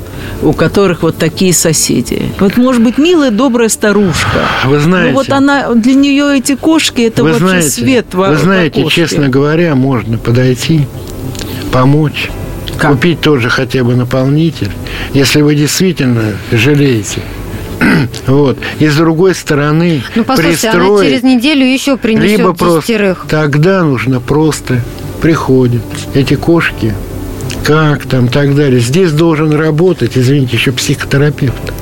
у 0.43 0.53
которых 0.53 1.03
вот 1.03 1.17
такие 1.17 1.55
соседи. 1.55 2.23
Вот, 2.39 2.57
может 2.59 2.83
быть, 2.83 2.99
милая, 2.99 3.31
добрая 3.31 3.69
старушка. 3.71 4.41
Вы 4.67 4.79
знаете. 4.79 5.11
Ну, 5.13 5.15
вот 5.17 5.31
она, 5.31 5.73
для 5.75 5.95
нее 5.95 6.37
эти 6.37 6.55
кошки, 6.55 7.03
это 7.03 7.23
вы 7.23 7.31
вообще 7.31 7.47
знаете, 7.47 7.71
свет 7.71 8.07
Вы 8.13 8.37
знаете, 8.37 8.87
честно 8.89 9.29
говоря, 9.29 9.75
можно 9.75 10.19
подойти, 10.19 10.87
помочь. 11.73 12.31
Как? 12.77 12.93
Купить 12.93 13.21
тоже 13.21 13.49
хотя 13.49 13.83
бы 13.83 13.97
наполнитель, 13.97 14.71
если 15.13 15.41
вы 15.41 15.55
действительно 15.57 16.35
жалеете. 16.53 17.23
Вот. 18.27 18.59
И 18.79 18.89
с 18.89 18.97
другой 18.97 19.35
стороны, 19.35 20.03
ну, 20.15 20.25
послушайте, 20.25 20.71
пристроить, 20.71 21.01
она 21.01 21.05
через 21.05 21.23
неделю 21.23 21.67
еще 21.67 21.97
принесет 21.97 22.39
либо. 22.39 22.53
Просто, 22.53 23.17
тогда 23.29 23.83
нужно 23.83 24.21
просто 24.21 24.83
приходят 25.21 25.83
эти 26.15 26.35
кошки, 26.35 26.95
как 27.65 28.05
там, 28.07 28.29
так 28.29 28.55
далее. 28.55 28.81
Здесь 28.81 29.13
должен 29.13 29.53
работать, 29.53 30.13
извините, 30.17 30.57
еще 30.57 30.73
психотерапевт 30.73 31.73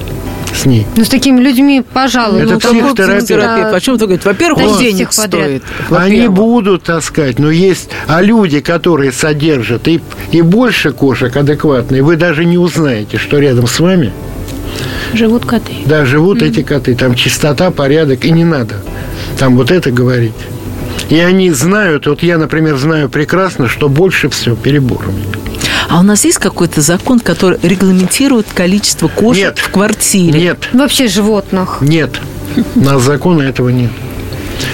с 0.55 0.65
ней. 0.65 0.87
Ну, 0.97 1.05
с 1.05 1.09
такими 1.09 1.41
людьми, 1.41 1.85
пожалуй. 1.93 2.43
Это 2.43 2.55
ну, 2.55 2.61
психотерапевт. 2.61 3.29
Да. 3.29 3.75
О 3.75 3.81
чем 3.81 3.99
ты 3.99 4.07
говоришь? 4.07 4.25
Во-первых, 4.25 4.65
он 4.65 4.79
денег 4.79 5.13
стоит. 5.13 5.63
Они 5.91 6.29
будут 6.29 6.85
таскать, 6.85 7.39
но 7.39 7.51
есть... 7.51 7.91
А 8.07 8.23
люди, 8.23 8.61
которые 8.61 9.13
содержат 9.13 9.87
и, 9.89 10.01
и 10.33 10.43
больше 10.43 10.93
кошек 10.93 11.37
адекватные, 11.37 12.03
вы 12.03 12.17
даже 12.17 12.45
не 12.45 12.59
узнаете, 12.59 13.19
что 13.19 13.39
рядом 13.39 13.67
с 13.67 13.79
вами 13.81 14.13
Живут 15.17 15.47
коты. 15.47 15.73
Да, 15.87 16.05
живут 16.05 16.43
mm-hmm. 16.43 16.49
эти 16.49 16.62
коты. 16.62 16.95
Там 16.95 17.14
чистота, 17.14 17.71
порядок, 17.71 18.25
и 18.25 18.31
не 18.31 18.45
надо 18.45 18.77
там 19.39 19.57
вот 19.57 19.71
это 19.71 19.91
говорить. 19.91 20.35
И 21.09 21.19
они 21.19 21.51
знают, 21.51 22.07
вот 22.07 22.23
я, 22.23 22.39
например, 22.39 22.77
знаю 22.77 23.09
прекрасно, 23.09 23.69
что 23.69 23.89
больше 23.89 24.29
всего 24.29 24.57
перебор 24.57 25.05
у 25.07 25.12
меня. 25.12 25.27
А 25.89 26.01
у 26.01 26.03
нас 26.03 26.25
есть 26.25 26.39
какой-то 26.39 26.81
закон, 26.81 27.21
который 27.21 27.59
регламентирует 27.62 28.47
количество 28.53 29.07
кошек 29.07 29.45
нет, 29.45 29.59
в 29.59 29.71
квартире? 29.71 30.41
Нет. 30.41 30.69
Вообще 30.73 31.07
животных? 31.07 31.79
Нет. 31.81 32.21
У 32.75 32.81
нас 32.81 33.03
закона 33.03 33.43
этого 33.43 33.69
нет. 33.69 33.93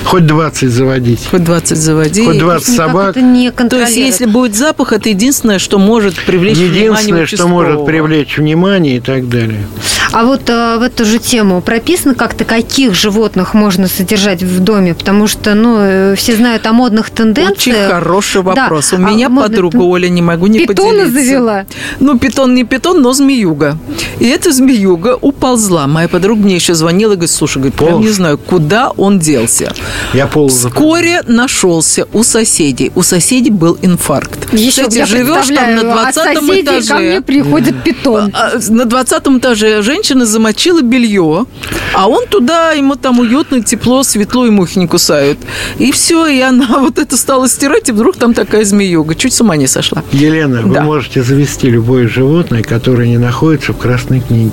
Хоть 0.04 0.26
20 0.26 0.70
заводить. 0.70 1.26
Хоть 1.30 1.44
20 1.44 1.78
заводить. 1.78 2.26
Хоть 2.26 2.38
20 2.38 2.76
собак. 2.76 3.16
не 3.16 3.50
То 3.50 3.80
есть, 3.80 3.96
если 3.96 4.26
будет 4.26 4.54
запах, 4.54 4.92
это 4.92 5.08
единственное, 5.08 5.58
что 5.58 5.78
может 5.78 6.14
привлечь 6.24 6.56
Единственное, 6.56 6.90
внимание 6.90 7.22
Единственное, 7.22 7.26
что 7.26 7.48
может 7.48 7.86
привлечь 7.86 8.38
внимание 8.38 8.96
и 8.96 9.00
так 9.00 9.28
далее. 9.28 9.66
А 10.12 10.24
вот 10.24 10.42
а, 10.50 10.78
в 10.78 10.82
эту 10.82 11.06
же 11.06 11.18
тему 11.18 11.62
прописано 11.62 12.14
как-то, 12.14 12.44
каких 12.44 12.94
животных 12.94 13.54
можно 13.54 13.88
содержать 13.88 14.42
в 14.42 14.60
доме? 14.60 14.94
Потому 14.94 15.26
что, 15.26 15.54
ну, 15.54 15.78
э, 15.80 16.14
все 16.16 16.36
знают 16.36 16.66
о 16.66 16.74
модных 16.74 17.08
тенденциях. 17.08 17.76
Очень 17.76 17.88
хороший 17.88 18.42
вопрос. 18.42 18.90
Да. 18.90 18.96
У 18.96 19.00
меня 19.00 19.28
а, 19.28 19.30
подруга 19.30 19.78
модный... 19.78 19.92
Оля, 19.92 20.08
не 20.08 20.20
могу 20.20 20.48
не 20.48 20.66
Питона 20.66 21.04
поделиться. 21.04 21.12
завела? 21.12 21.66
Ну, 21.98 22.18
питон 22.18 22.54
не 22.54 22.64
питон, 22.64 23.00
но 23.00 23.14
змеюга. 23.14 23.78
И 24.20 24.28
эта 24.28 24.52
змеюга 24.52 25.16
уползла. 25.18 25.86
Моя 25.86 26.08
подруга 26.08 26.42
мне 26.42 26.56
еще 26.56 26.74
звонила 26.74 27.12
и 27.12 27.16
говорит, 27.16 27.30
слушай, 27.30 27.58
говорит, 27.58 27.74
прям 27.76 28.00
не 28.00 28.10
знаю, 28.10 28.36
куда 28.36 28.90
он 28.90 29.18
делся. 29.18 29.71
Я 30.14 30.26
полз. 30.26 30.54
Вскоре 30.54 31.22
нашелся 31.26 32.06
у 32.12 32.22
соседей. 32.22 32.92
У 32.94 33.02
соседей 33.02 33.50
был 33.50 33.78
инфаркт. 33.82 34.52
Еще 34.52 34.82
Кстати, 34.82 35.04
живешь 35.04 35.48
там 35.48 35.74
на 35.74 35.82
20 35.82 36.62
этаже. 36.62 36.88
ко 36.88 36.98
мне 36.98 37.20
приходит 37.20 37.82
питон. 37.82 38.32
А, 38.34 38.52
на 38.68 38.84
20 38.84 39.22
этаже 39.38 39.82
женщина 39.82 40.12
женщина 40.12 40.26
замочила 40.26 40.82
белье, 40.82 41.46
а 41.94 42.08
он 42.08 42.26
туда, 42.26 42.72
ему 42.72 42.96
там 42.96 43.18
уютно, 43.20 43.62
тепло, 43.62 44.02
светло, 44.02 44.46
и 44.46 44.50
мухи 44.50 44.78
не 44.78 44.86
кусают. 44.86 45.38
И 45.78 45.92
все, 45.92 46.26
и 46.26 46.40
она 46.40 46.66
вот 46.80 46.98
это 46.98 47.16
стала 47.16 47.48
стирать, 47.48 47.88
и 47.88 47.92
вдруг 47.92 48.16
там 48.16 48.34
такая 48.34 48.64
змеюга. 48.64 49.14
Чуть 49.14 49.32
с 49.32 49.40
ума 49.40 49.56
не 49.56 49.66
сошла. 49.66 50.02
Елена, 50.12 50.62
да. 50.62 50.80
вы 50.80 50.80
можете 50.80 51.22
завести 51.22 51.70
любое 51.70 52.08
животное, 52.08 52.62
которое 52.62 53.08
не 53.08 53.18
находится 53.18 53.72
в 53.72 53.78
Красной 53.78 54.20
книге. 54.20 54.52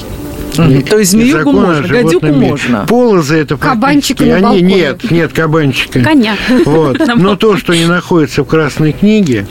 То 0.55 0.97
есть 0.97 1.13
о 1.13 1.43
можно, 1.51 1.87
гадюку 1.87 2.25
мире. 2.25 2.49
можно. 2.49 2.85
Полозы 2.87 3.37
это 3.37 3.57
Кабанчика 3.57 4.25
на 4.25 4.35
они, 4.35 4.43
балконе. 4.43 4.61
Нет, 4.61 5.11
нет, 5.11 5.33
кабанчика. 5.33 6.01
Коня. 6.01 6.35
Вот. 6.65 6.99
Но 7.15 7.35
то, 7.35 7.57
что 7.57 7.73
не 7.73 7.85
находится 7.85 8.43
в 8.43 8.45
Красной 8.47 8.93
книге, 8.93 9.47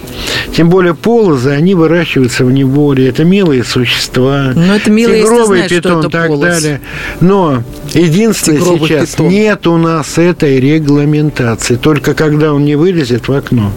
тем 0.55 0.69
более 0.69 0.95
полозы, 0.95 1.51
они 1.51 1.75
выращиваются 1.75 2.45
в 2.45 2.53
неволе. 2.53 3.09
Это 3.09 3.25
милые 3.25 3.65
существа. 3.65 4.53
Ну, 4.55 4.75
это 4.75 4.91
мило, 4.91 5.13
если 5.13 5.25
Тигровый 5.25 5.61
что 5.61 5.69
питон 5.69 5.99
это 5.99 6.09
и 6.09 6.11
так 6.11 6.29
полоз. 6.29 6.41
далее. 6.41 6.81
Но 7.21 7.63
единственное 7.95 8.59
Тигровый 8.59 8.89
сейчас, 8.89 9.11
питон. 9.11 9.29
нет 9.29 9.67
у 9.67 9.77
нас 9.77 10.19
этой 10.19 10.61
регламентации. 10.61 11.77
Только 11.77 12.15
когда 12.15 12.53
он 12.53 12.65
не 12.65 12.77
вылезет 12.77 13.29
в 13.29 13.33
окно. 13.33 13.73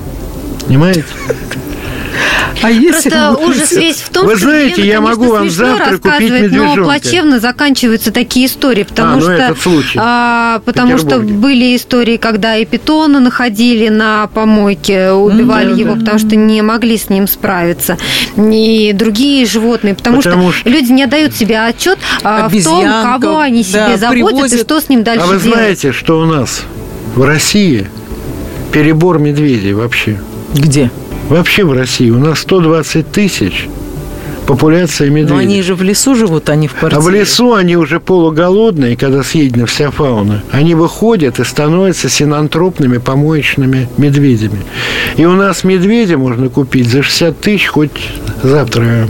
Понимаете? 0.68 1.06
А 2.64 2.70
если 2.70 3.10
Просто 3.10 3.38
ужас 3.44 3.72
весь 3.72 3.96
в 3.98 4.10
том, 4.10 4.26
Вы 4.28 4.36
что 4.36 4.46
знаете, 4.50 4.86
я 4.86 4.98
конечно, 4.98 5.02
могу 5.02 5.32
вам 5.32 5.50
смешно 5.50 5.66
завтра 5.68 5.86
купить 5.98 6.06
рассказывать, 6.06 6.42
медвежонка. 6.44 6.76
Но 6.80 6.84
плачевно 6.84 7.40
заканчиваются 7.40 8.12
такие 8.12 8.46
истории, 8.46 8.84
потому 8.84 9.12
А, 9.14 9.16
ну 9.16 9.22
что 9.22 9.32
этот 9.32 9.62
случай. 9.62 10.00
а, 10.02 10.62
потому 10.66 10.98
что 10.98 11.20
были 11.20 11.76
истории, 11.76 12.18
когда 12.18 12.56
и 12.58 12.66
питона 12.66 13.20
находили 13.20 13.88
на 13.90 14.28
помойке, 14.28 15.12
убивали 15.12 15.74
да, 15.74 15.80
его, 15.80 15.94
да. 15.96 16.00
потому 16.02 16.20
что 16.20 16.36
не 16.36 16.62
могли 16.62 16.98
с 16.98 17.10
ним 17.10 17.28
справиться, 17.28 17.98
и 18.38 18.92
другие 18.94 19.46
животные, 19.46 19.96
потому, 19.96 20.18
Потому 20.22 20.52
что, 20.52 20.60
что- 20.62 20.70
люди 20.70 20.92
не 20.92 21.04
отдают 21.04 21.36
себе 21.36 21.60
отчет 21.62 21.98
а, 22.24 22.48
в 22.50 22.64
том, 22.64 22.86
кого 23.20 23.40
они 23.40 23.64
себе 23.64 23.80
да, 23.80 23.98
заботят 23.98 24.30
и 24.30 24.34
привозят. 24.34 24.60
что 24.62 24.82
с 24.82 24.90
ним 24.90 25.04
дальше 25.04 25.24
А 25.24 25.28
вы 25.28 25.38
делать. 25.40 25.56
знаете, 25.56 25.92
что 25.94 26.20
у 26.20 26.26
нас 26.26 26.62
в 27.16 27.24
России 27.24 27.88
перебор 28.72 29.20
медведей 29.20 29.74
вообще? 29.74 30.20
Где? 30.54 30.92
Вообще 31.32 31.64
в 31.64 31.72
России 31.72 32.10
у 32.10 32.20
нас 32.20 32.40
120 32.40 33.10
тысяч 33.10 33.70
популяция 34.46 35.08
Но 35.10 35.14
медведей. 35.16 35.42
они 35.44 35.62
же 35.62 35.76
в 35.76 35.82
лесу 35.82 36.14
живут, 36.14 36.50
они 36.50 36.68
в 36.68 36.74
квартире. 36.74 37.02
А 37.02 37.06
в 37.06 37.10
лесу 37.10 37.54
они 37.54 37.78
уже 37.78 38.02
полуголодные, 38.02 38.98
когда 38.98 39.24
съедена 39.24 39.66
вся 39.66 39.92
фауна. 39.92 40.44
Они 40.52 40.76
выходят 40.76 41.40
и 41.40 41.46
становятся 41.46 42.10
синантропными 42.10 42.98
помоечными 42.98 43.88
медведями. 43.98 44.60
И 45.16 45.24
у 45.26 45.32
нас 45.32 45.64
медведя 45.64 46.18
можно 46.18 46.50
купить 46.50 46.90
за 46.90 47.02
60 47.02 47.40
тысяч 47.40 47.68
хоть 47.68 47.92
завтра. 48.44 49.08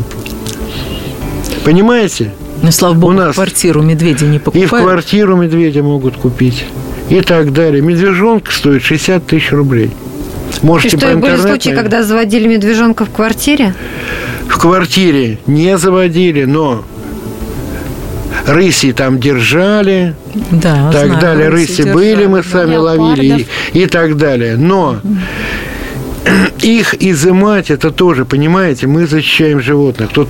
Понимаете? 1.63 2.32
Ну, 2.61 2.72
слава 2.72 2.93
богу, 2.93 3.13
У 3.13 3.15
нас- 3.17 3.34
квартиру 3.34 3.82
медведи 3.82 4.26
не 4.26 4.36
И 4.36 4.39
в 4.39 4.43
покупают. 4.43 4.69
квартиру 4.86 5.36
медведя 5.38 5.82
могут 5.82 6.17
купить. 6.17 6.65
И 7.09 7.22
так 7.22 7.51
далее. 7.51 7.82
Медвежонка 7.82 8.51
стоит 8.51 8.84
60 8.84 9.26
тысяч 9.26 9.51
рублей. 9.51 9.89
И 10.62 10.66
Можете 10.66 10.97
что, 10.97 11.07
по 11.07 11.12
и 11.12 11.16
были 11.16 11.36
случаи, 11.38 11.70
когда 11.72 12.03
заводили 12.03 12.47
медвежонка 12.47 13.05
в 13.05 13.09
квартире? 13.12 13.74
в 14.47 14.57
квартире 14.59 15.39
не 15.47 15.78
заводили, 15.78 16.43
но 16.43 16.84
рыси 18.45 18.91
там 18.91 19.20
держали, 19.20 20.14
Да, 20.51 20.91
так 20.91 21.07
знаю, 21.07 21.22
далее. 21.22 21.49
рыси 21.49 21.70
Рыси 21.72 21.84
держали, 21.84 21.93
были, 21.93 22.26
мы 22.28 22.43
сами 22.43 22.76
ловили 22.76 23.47
и, 23.74 23.84
и 23.84 23.86
так 23.88 24.18
далее. 24.18 24.57
Но 24.57 24.97
их 26.64 26.95
изымать, 27.01 27.70
это 27.72 27.91
тоже, 27.91 28.26
понимаете, 28.26 28.88
мы 28.88 29.05
защищаем 29.07 29.59
животных. 29.62 30.09
Тут, 30.14 30.30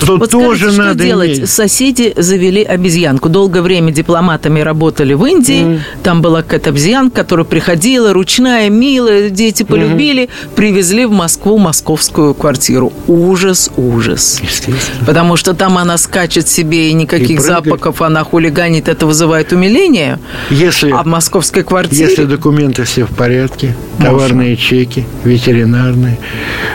тут 0.00 0.20
Вот 0.20 0.30
тоже 0.30 0.64
скажите, 0.72 0.82
надо 0.82 0.98
что 0.98 1.04
делать? 1.04 1.38
иметь. 1.38 1.50
Соседи 1.50 2.12
завели 2.16 2.62
обезьянку. 2.62 3.28
Долгое 3.28 3.62
время 3.62 3.92
дипломатами 3.92 4.60
работали 4.60 5.14
в 5.14 5.24
Индии. 5.24 5.80
Там 6.02 6.22
была 6.22 6.42
какая-то 6.42 6.70
обезьянка, 6.70 7.16
которая 7.22 7.44
приходила, 7.44 8.12
ручная, 8.12 8.68
милая, 8.70 9.30
дети 9.30 9.62
полюбили, 9.62 10.28
привезли 10.56 11.06
в 11.06 11.12
Москву 11.12 11.58
московскую 11.58 12.34
квартиру. 12.34 12.92
Ужас, 13.06 13.70
ужас. 13.76 14.40
Естественно. 14.42 15.04
Потому 15.06 15.36
что 15.36 15.54
там 15.54 15.78
она 15.78 15.98
скачет 15.98 16.48
себе, 16.48 16.90
и 16.90 16.92
никаких 16.92 17.38
И 17.38 17.42
запахов, 17.42 18.02
она 18.02 18.24
хулиганит, 18.24 18.88
это 18.88 19.06
вызывает 19.06 19.52
умиление. 19.52 20.18
Если, 20.50 20.90
А 20.90 21.02
в 21.02 21.06
московской 21.06 21.62
квартире... 21.62 22.04
если 22.08 22.24
документы 22.24 22.84
все 22.84 23.04
в 23.04 23.10
порядке, 23.10 23.74
товарные 24.00 24.56
чеки, 24.56 25.06
ветеринарные, 25.24 25.67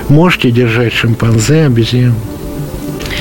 можете 0.09 0.51
держать 0.51 0.93
шимпанзе, 0.93 1.65
обезьян. 1.65 2.15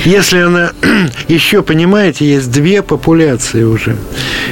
Если 0.04 0.38
она... 0.38 0.72
Еще, 1.28 1.62
понимаете, 1.62 2.26
есть 2.26 2.50
две 2.50 2.82
популяции 2.82 3.62
уже. 3.62 3.96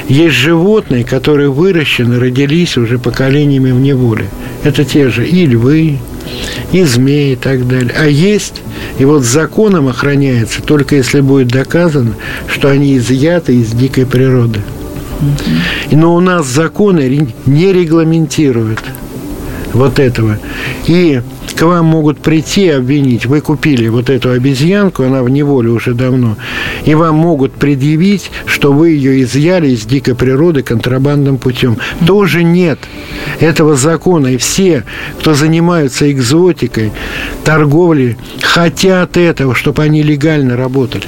Есть 0.07 0.35
животные, 0.35 1.03
которые 1.03 1.49
выращены, 1.49 2.19
родились 2.19 2.77
уже 2.77 2.99
поколениями 2.99 3.71
в 3.71 3.79
неволе. 3.79 4.29
Это 4.63 4.85
те 4.85 5.09
же 5.09 5.27
и 5.27 5.45
львы, 5.45 5.99
и 6.71 6.83
змеи 6.83 7.33
и 7.33 7.35
так 7.35 7.67
далее. 7.67 7.93
А 7.99 8.07
есть, 8.07 8.61
и 8.99 9.05
вот 9.05 9.23
законом 9.23 9.87
охраняется, 9.87 10.61
только 10.61 10.95
если 10.95 11.21
будет 11.21 11.49
доказано, 11.49 12.13
что 12.47 12.69
они 12.69 12.97
изъяты 12.97 13.55
из 13.55 13.71
дикой 13.71 14.05
природы. 14.05 14.61
Но 15.91 16.15
у 16.15 16.19
нас 16.19 16.47
законы 16.47 17.27
не 17.45 17.73
регламентируют 17.73 18.79
вот 19.73 19.99
этого. 19.99 20.37
И 20.87 21.21
к 21.55 21.61
вам 21.63 21.85
могут 21.85 22.19
прийти 22.19 22.69
обвинить. 22.69 23.25
Вы 23.25 23.41
купили 23.41 23.87
вот 23.87 24.09
эту 24.09 24.31
обезьянку, 24.31 25.03
она 25.03 25.23
в 25.23 25.29
неволе 25.29 25.69
уже 25.69 25.93
давно, 25.93 26.37
и 26.85 26.95
вам 26.95 27.15
могут 27.15 27.53
предъявить, 27.53 28.31
что 28.45 28.71
вы 28.73 28.91
ее 28.91 29.21
изъяли 29.23 29.69
из 29.69 29.85
дикой 29.85 30.15
природы 30.15 30.63
контрабандным 30.63 31.37
путем. 31.37 31.77
Тоже 32.05 32.43
нет 32.43 32.79
этого 33.39 33.75
закона. 33.75 34.27
И 34.27 34.37
все, 34.37 34.83
кто 35.19 35.33
занимаются 35.33 36.11
экзотикой, 36.11 36.91
торговлей, 37.43 38.17
хотят 38.41 39.17
этого, 39.17 39.55
чтобы 39.55 39.83
они 39.83 40.03
легально 40.03 40.57
работали. 40.57 41.05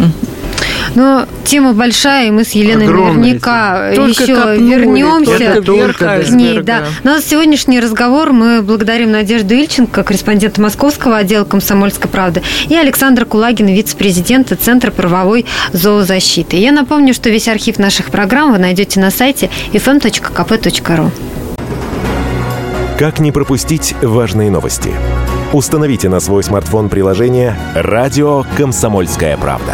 Но 0.95 1.25
тема 1.43 1.73
большая, 1.73 2.27
и 2.27 2.31
мы 2.31 2.43
с 2.43 2.51
Еленой 2.51 2.85
Огромная 2.85 3.13
наверняка 3.15 3.91
тема. 3.93 4.07
Только 4.07 4.23
еще 4.23 4.35
копнули, 4.35 4.69
вернемся 4.69 5.61
только 5.61 5.61
Только 5.63 6.05
да. 6.05 6.19
к 6.21 6.29
ней. 6.29 6.47
айсберга. 6.47 6.63
Да. 6.65 6.85
Но 7.03 7.19
сегодняшний 7.19 7.79
разговор 7.79 8.31
мы 8.31 8.61
благодарим 8.61 9.11
Надежду 9.11 9.53
Ильченко, 9.53 10.03
корреспондента 10.03 10.61
Московского 10.61 11.17
отдела 11.17 11.45
«Комсомольской 11.45 12.09
правды», 12.09 12.41
и 12.67 12.75
Александра 12.75 13.25
Кулагина, 13.25 13.69
вице-президента 13.69 14.55
Центра 14.55 14.91
правовой 14.91 15.45
зоозащиты. 15.71 16.57
Я 16.57 16.71
напомню, 16.71 17.13
что 17.13 17.29
весь 17.29 17.47
архив 17.47 17.79
наших 17.79 18.07
программ 18.11 18.51
вы 18.51 18.59
найдете 18.59 18.99
на 18.99 19.11
сайте 19.11 19.49
fm.kp.ru. 19.73 21.11
Как 22.97 23.19
не 23.19 23.31
пропустить 23.31 23.95
важные 24.01 24.51
новости? 24.51 24.91
Установите 25.51 26.09
на 26.09 26.19
свой 26.19 26.43
смартфон 26.43 26.89
приложение 26.89 27.55
«Радио 27.75 28.45
Комсомольская 28.55 29.35
правда». 29.37 29.73